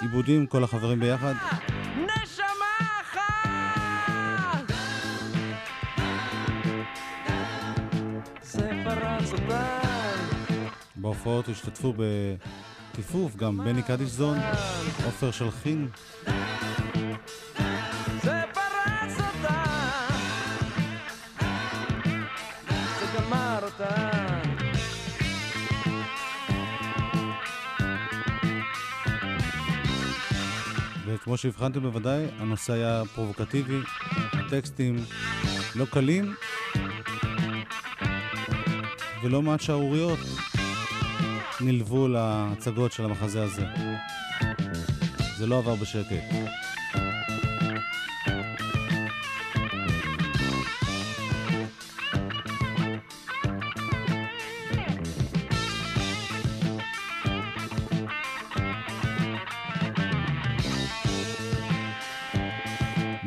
עיבודים, 0.00 0.46
כל 0.46 0.64
החברים 0.64 1.00
ביחד. 1.00 1.34
בהופעות 10.96 11.48
השתתפו 11.48 11.94
בטיפוף 11.96 13.36
גם 13.36 13.58
בני 13.58 13.82
קדישזון, 13.82 14.38
עופר 15.04 15.30
שלחין. 15.30 15.88
וכמו 31.32 31.38
שהבחנתם 31.38 31.80
בוודאי, 31.80 32.24
הנושא 32.38 32.72
היה 32.72 33.02
פרובוקטיבי, 33.14 33.78
הטקסטים 34.32 34.96
לא 35.74 35.84
קלים, 35.84 36.34
ולא 39.22 39.42
מעט 39.42 39.60
שערוריות 39.60 40.18
נלוו 41.60 42.08
להצגות 42.08 42.92
של 42.92 43.04
המחזה 43.04 43.42
הזה. 43.42 43.66
זה 45.38 45.46
לא 45.46 45.58
עבר 45.58 45.74
בשקט. 45.74 46.61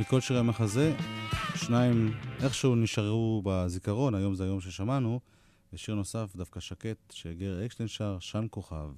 מכל 0.05 0.21
שירי 0.21 0.39
המחזה, 0.39 0.95
שניים 1.55 2.13
איכשהו 2.43 2.75
נשארו 2.75 3.41
בזיכרון, 3.45 4.15
היום 4.15 4.35
זה 4.35 4.43
היום 4.43 4.61
ששמענו, 4.61 5.19
ושיר 5.73 5.95
נוסף, 5.95 6.35
דווקא 6.35 6.59
שקט, 6.59 6.97
שגר 7.11 7.65
אקשטיין 7.65 7.87
שר, 7.87 8.17
שן 8.19 8.47
כוכב. 8.49 8.89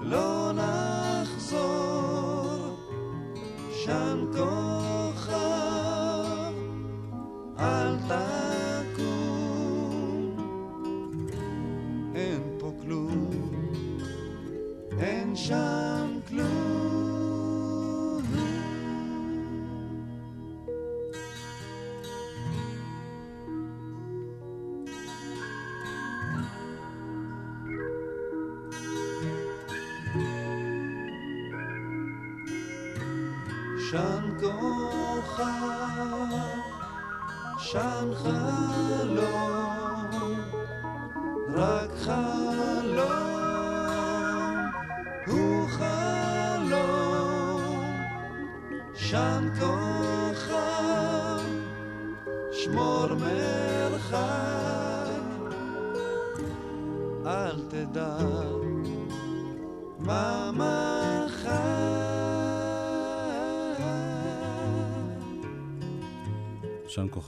לא 0.00 0.52
נחזור, 0.54 1.66
שם 3.84 4.24
כל... 4.32 4.69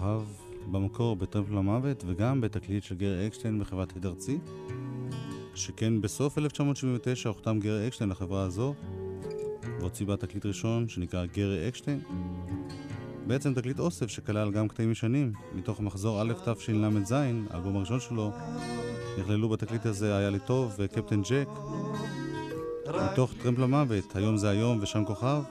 כוכב 0.03 0.23
במקור 0.71 1.17
בטרמפ 1.17 1.51
למוות 1.51 2.05
וגם 2.07 2.41
בתקליט 2.41 2.85
של 2.85 2.95
גרי 2.95 3.27
אקשטיין 3.27 3.61
בחברת 3.61 3.97
הד 3.97 4.07
ארצי 4.07 4.39
שכן 5.55 6.01
בסוף 6.01 6.39
1979 6.39 7.29
הוחתם 7.29 7.59
גרי 7.59 7.89
אקשטיין 7.89 8.11
לחברה 8.11 8.43
הזו 8.43 8.75
והוציא 9.81 10.07
בה 10.07 10.17
תקליט 10.17 10.47
ראשון 10.47 10.89
שנקרא 10.89 11.27
גרי 11.27 11.69
אקשטיין. 11.69 12.01
בעצם 13.27 13.55
תקליט 13.55 13.79
אוסף 13.79 14.07
שכלל 14.07 14.51
גם 14.51 14.69
קטעים 14.69 14.91
ישנים 14.91 15.33
מתוך 15.55 15.81
מחזור 15.81 16.23
א' 16.23 16.33
תשל"ז, 16.45 17.15
האלבום 17.51 17.77
הראשון 17.77 18.01
שלו 18.01 18.33
נכללו 19.19 19.49
בתקליט 19.49 19.87
הזה 19.87 20.17
היה 20.17 20.31
לי 20.31 20.39
טוב 20.39 20.75
וקפטן 20.79 21.23
ג'ק. 21.23 21.49
מתוך 23.13 23.33
טרמפ 23.43 23.59
למוות, 23.59 24.17
היום 24.17 24.37
זה 24.37 24.51
היום 24.51 24.79
ושם 24.83 25.05
כוכב. 25.05 25.43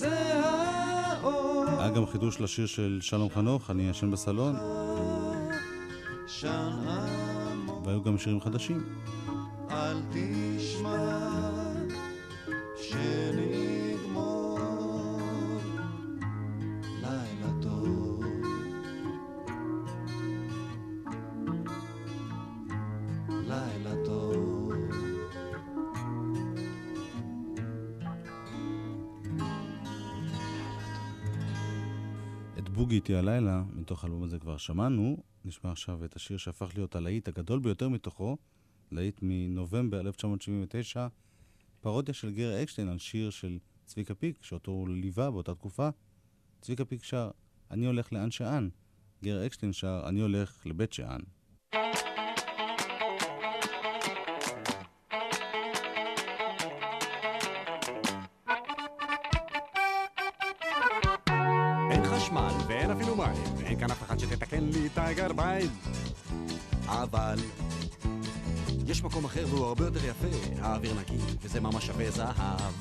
היה 0.00 0.21
גם 1.94 2.06
חידוש 2.06 2.40
לשיר 2.40 2.66
של 2.66 2.98
שלום 3.00 3.30
חנוך, 3.30 3.70
אני 3.70 3.88
ישן 3.88 4.10
בסלון 4.10 4.56
והיו 7.84 8.02
גם 8.02 8.18
שירים 8.18 8.40
חדשים. 8.40 8.84
אל 9.70 10.00
תשמע 10.12 11.32
בוגי 32.74 32.94
איתי 32.94 33.14
הלילה, 33.14 33.62
מתוך 33.72 34.04
האלבום 34.04 34.22
הזה 34.22 34.38
כבר 34.38 34.56
שמענו, 34.56 35.22
נשמע 35.44 35.72
עכשיו 35.72 36.04
את 36.04 36.16
השיר 36.16 36.36
שהפך 36.36 36.72
להיות 36.74 36.96
הלהיט 36.96 37.28
הגדול 37.28 37.60
ביותר 37.60 37.88
מתוכו, 37.88 38.36
להיט 38.92 39.18
מנובמבר 39.22 40.00
1979, 40.00 41.06
פרודיה 41.80 42.14
של 42.14 42.30
גר 42.30 42.62
אקשטיין 42.62 42.88
על 42.88 42.98
שיר 42.98 43.30
של 43.30 43.58
צביקה 43.84 44.14
פיק, 44.14 44.42
שאותו 44.42 44.70
הוא 44.70 44.88
ליווה 44.88 45.30
באותה 45.30 45.54
תקופה. 45.54 45.88
צביקה 46.60 46.84
פיק 46.84 47.04
שר 47.04 47.30
"אני 47.70 47.86
הולך 47.86 48.12
לאן 48.12 48.30
שאן", 48.30 48.68
גר 49.22 49.46
אקשטיין 49.46 49.72
שר 49.72 50.02
"אני 50.08 50.20
הולך 50.20 50.66
לבית 50.66 50.92
שאן". 50.92 51.20
כאן 51.72 52.11
הגרביים. 65.12 65.70
אבל 66.86 67.38
יש 68.86 69.02
מקום 69.02 69.24
אחר 69.24 69.46
והוא 69.48 69.66
הרבה 69.66 69.84
יותר 69.84 70.00
יפה, 70.04 70.26
האוויר 70.60 70.94
נקי, 71.00 71.16
וזה 71.42 71.60
ממש 71.60 71.86
שווה 71.86 72.10
זהב. 72.10 72.72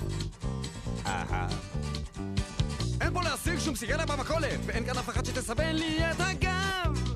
אין 3.01 3.13
פה 3.13 3.21
להשיג 3.23 3.59
שום 3.59 3.75
סיגריה 3.75 4.05
במכולת, 4.05 4.59
ואין 4.65 4.85
כאן 4.85 4.97
אף 4.97 5.09
אחד 5.09 5.25
שתסבן 5.25 5.75
לי 5.75 6.11
את 6.11 6.15
הגב. 6.19 7.13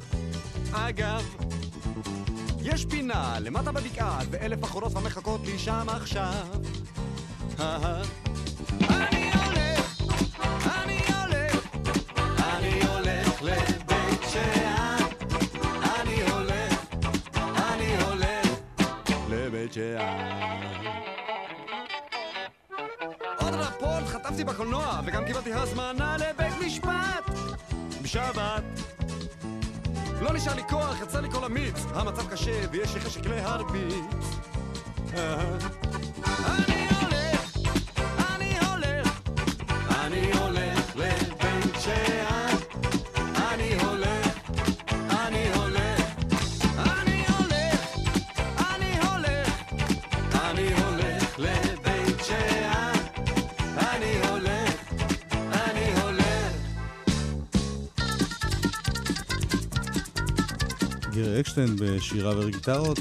אגב, 0.71 1.35
יש 2.61 2.85
פינה 2.85 3.39
למטה 3.39 3.71
בבקעה, 3.71 4.19
ואלף 4.31 4.59
בחורות 4.59 4.95
המחכות 4.95 5.41
לי 5.45 5.59
שם 5.59 5.87
עכשיו. 5.89 6.47
בקולנוע, 24.55 25.01
וגם 25.05 25.25
קיבלתי 25.25 25.53
הזמנה 25.53 26.17
לבית 26.17 26.53
משפט 26.65 27.29
בשבת. 28.01 28.63
לא 30.21 30.33
נשאר 30.33 30.55
לי 30.55 30.61
כוח, 30.69 31.01
יצא 31.01 31.19
לי 31.19 31.31
כל 31.31 31.43
המיץ, 31.43 31.85
המצב 31.93 32.29
קשה 32.29 32.61
ויש 32.71 32.93
לי 32.93 32.99
חשק 33.01 33.25
להרביץ. 33.25 34.25
אני 36.27 36.74
אקשטיין 61.23 61.75
בשירה 61.79 62.39
וגיטרות, 62.39 62.99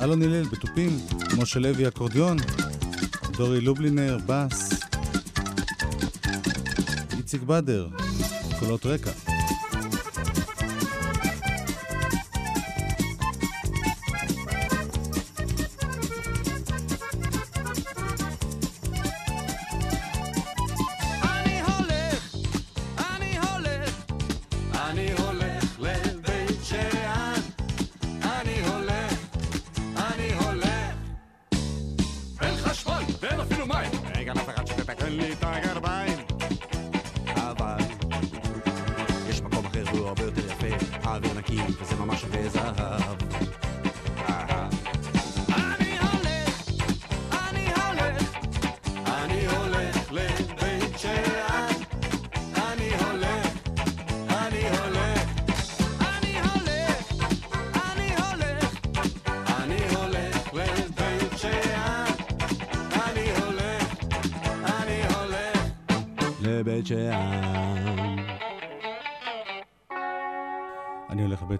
אלון 0.00 0.22
הלל 0.22 0.44
בתופים, 0.44 0.98
משה 1.38 1.60
לוי 1.60 1.88
אקורדיון, 1.88 2.36
דורי 3.30 3.60
לובלינר 3.60 4.18
בס, 4.26 4.82
איציק 7.18 7.42
בדר, 7.42 7.88
קולות 8.58 8.86
רקע. 8.86 9.23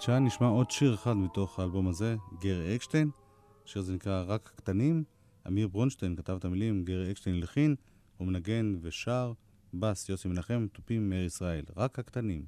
שעה 0.04 0.18
נשמע 0.18 0.46
עוד 0.46 0.70
שיר 0.70 0.94
אחד 0.94 1.16
מתוך 1.16 1.58
האלבום 1.58 1.88
הזה, 1.88 2.16
גרי 2.40 2.76
אקשטיין. 2.76 3.10
השיר 3.64 3.82
הזה 3.82 3.94
נקרא 3.94 4.24
רק 4.26 4.52
קטנים. 4.56 5.04
אמיר 5.46 5.68
ברונשטיין 5.68 6.16
כתב 6.16 6.32
את 6.32 6.44
המילים, 6.44 6.84
גרי 6.84 7.10
אקשטיין 7.10 7.40
לחין, 7.40 7.74
הוא 8.16 8.28
מנגן 8.28 8.74
ושר, 8.80 9.32
בס 9.74 10.08
יוסי 10.08 10.28
מנחם, 10.28 10.66
תופים 10.72 11.10
מאיר 11.10 11.24
ישראל. 11.24 11.64
רק 11.76 11.98
הקטנים. 11.98 12.44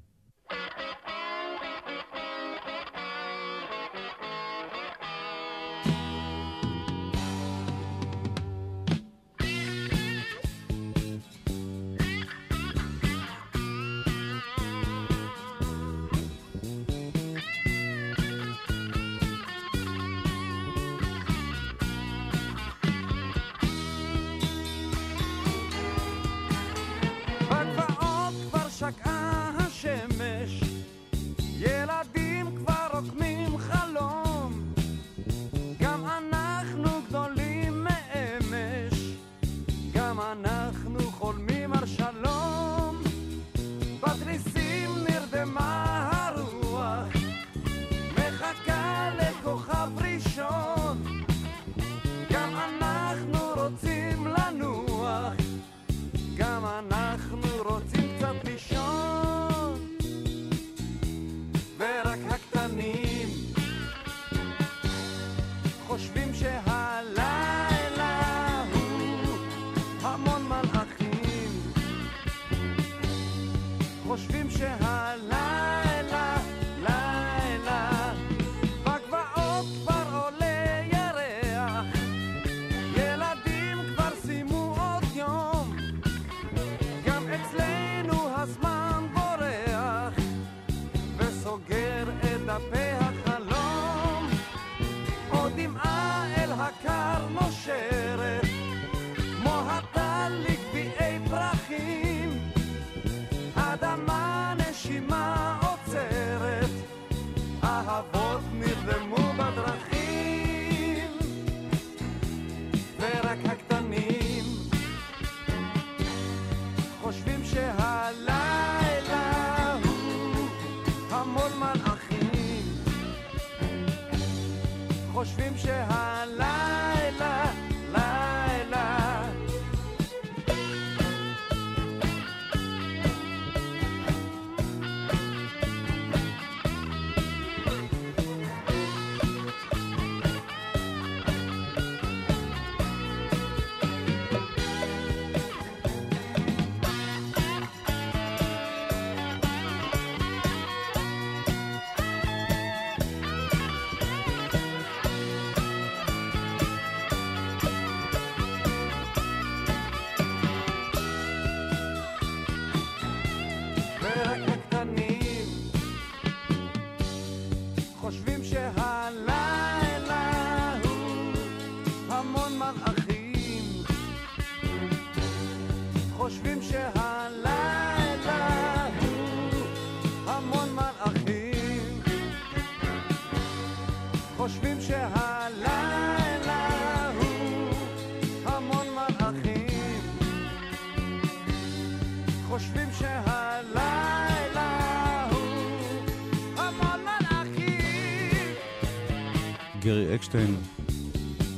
אקשטיין, 200.27 200.55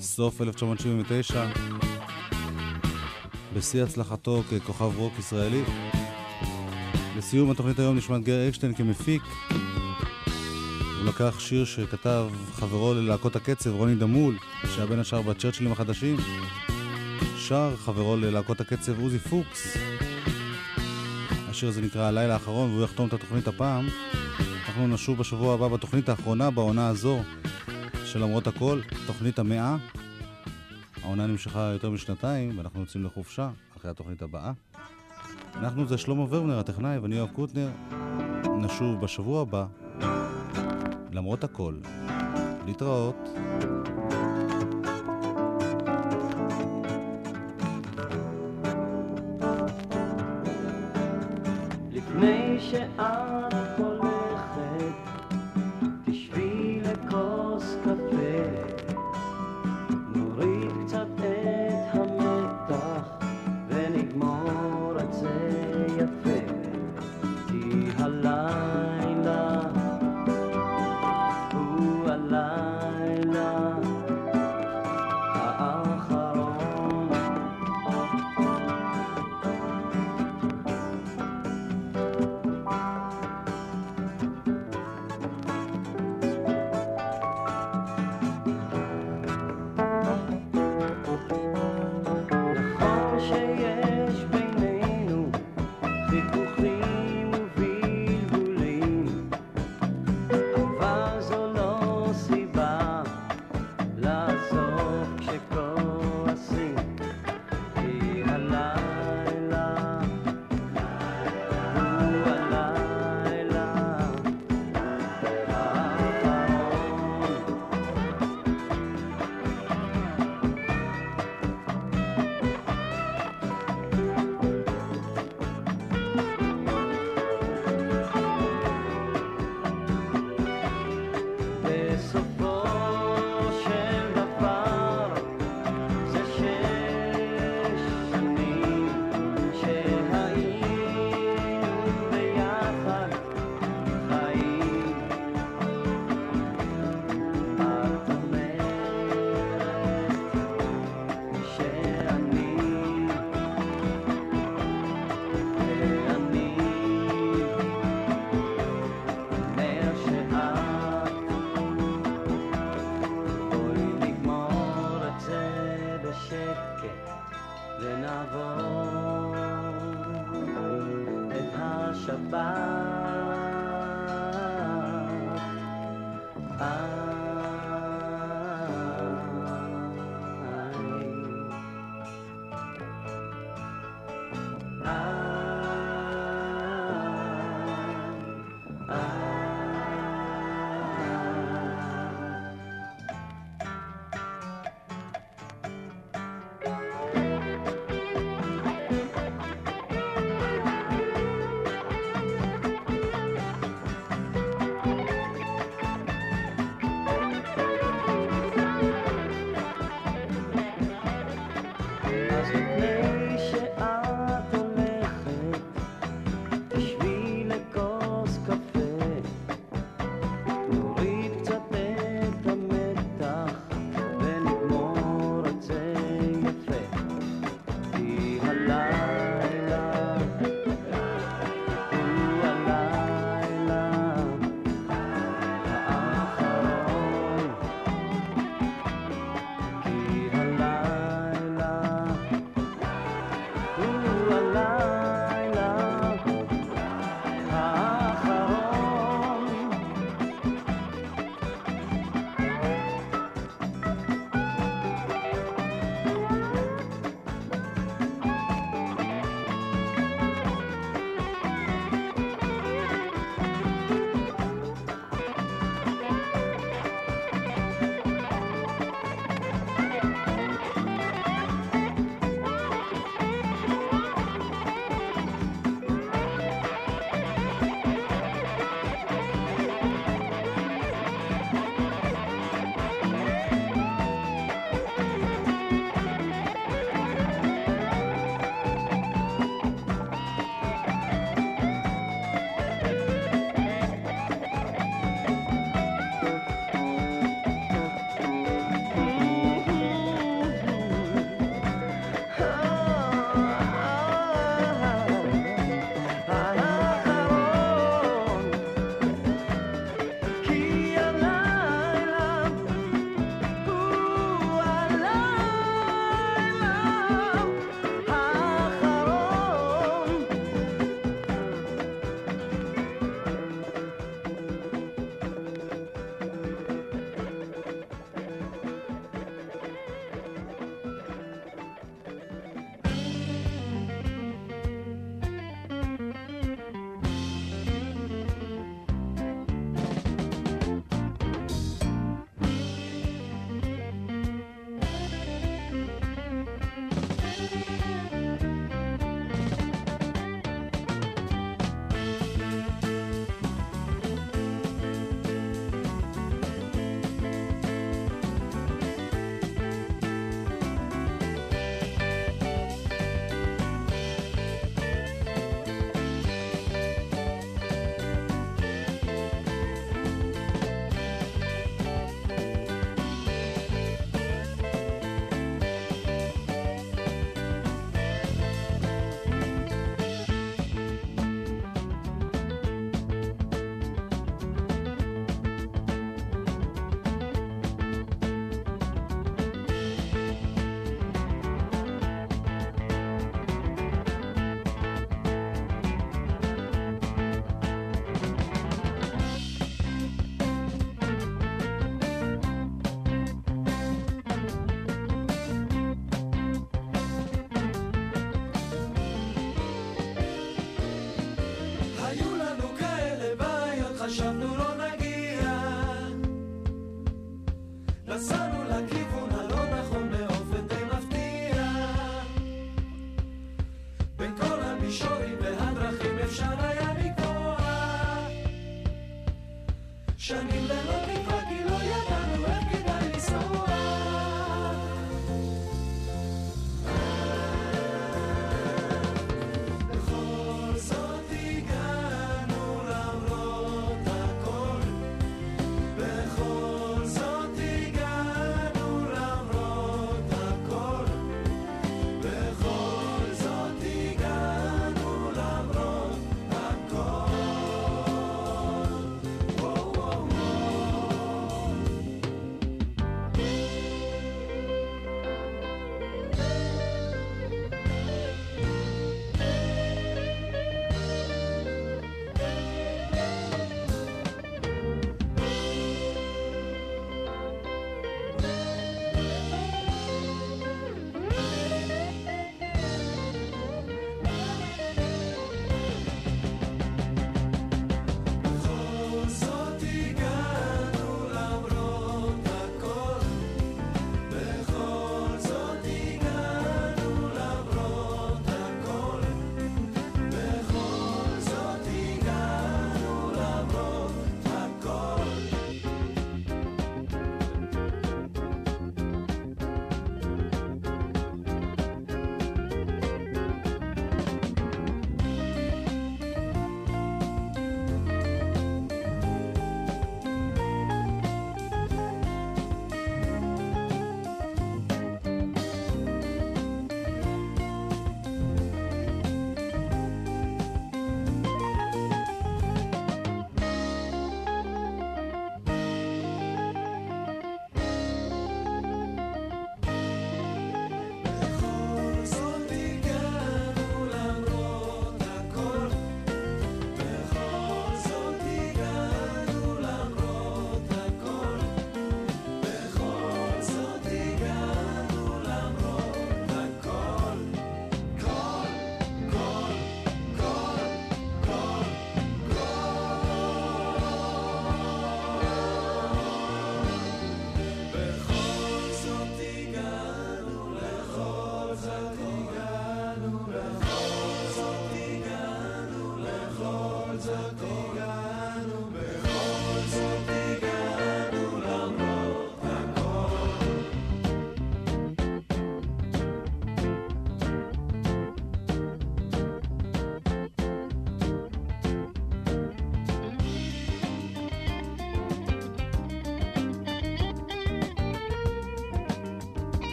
סוף 0.00 0.40
1979, 0.40 1.44
בשיא 3.54 3.82
הצלחתו 3.82 4.42
ככוכב 4.50 4.98
רוק 4.98 5.12
ישראלי. 5.18 5.62
לסיום 7.16 7.50
התוכנית 7.50 7.78
היום 7.78 7.96
נשמע 7.96 8.16
את 8.16 8.22
גרי 8.24 8.48
אקשטיין 8.48 8.74
כמפיק. 8.74 9.22
הוא 10.98 11.08
לקח 11.08 11.40
שיר 11.40 11.64
שכתב 11.64 12.28
חברו 12.52 12.94
ללהקות 12.94 13.36
הקצב, 13.36 13.70
רוני 13.70 13.94
דמול, 13.94 14.36
שהיה 14.74 14.86
בין 14.86 15.00
השאר 15.00 15.22
בצ'רצ'ילים 15.22 15.72
החדשים. 15.72 16.16
שר 17.36 17.76
חברו 17.76 18.16
ללהקות 18.16 18.60
הקצב 18.60 19.00
עוזי 19.00 19.18
פוקס. 19.18 19.76
השיר 21.48 21.68
הזה 21.68 21.82
נקרא 21.82 22.02
הלילה 22.02 22.32
האחרון 22.34 22.70
והוא 22.70 22.84
יחתום 22.84 23.08
את 23.08 23.12
התוכנית 23.12 23.48
הפעם. 23.48 23.88
אנחנו 24.66 24.86
נשוב 24.86 25.18
בשבוע 25.18 25.54
הבא 25.54 25.68
בתוכנית 25.68 26.08
האחרונה 26.08 26.50
בעונה 26.50 26.88
הזו 26.88 27.22
שלמרות 28.14 28.46
הכל, 28.46 28.80
תוכנית 29.06 29.38
המאה. 29.38 29.76
העונה 31.02 31.26
נמשכה 31.26 31.60
יותר 31.60 31.90
משנתיים 31.90 32.58
ואנחנו 32.58 32.80
יוצאים 32.80 33.04
לחופשה 33.04 33.50
אחרי 33.76 33.90
התוכנית 33.90 34.22
הבאה. 34.22 34.52
אנחנו 35.54 35.86
זה 35.86 35.98
שלמה 35.98 36.22
ורנר 36.30 36.58
הטכנאי 36.58 36.98
ואני 36.98 37.16
יואב 37.16 37.28
קוטנר. 37.32 37.70
נשוב 38.58 39.00
בשבוע 39.00 39.42
הבא, 39.42 39.66
למרות 41.12 41.44
הכל. 41.44 41.74
להתראות. 42.66 43.16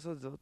רוצה 0.00 0.08
לעשות 0.08 0.16
את 0.16 0.22
זה 0.22 0.28
עוד 0.28 0.38
פעם. 0.38 0.39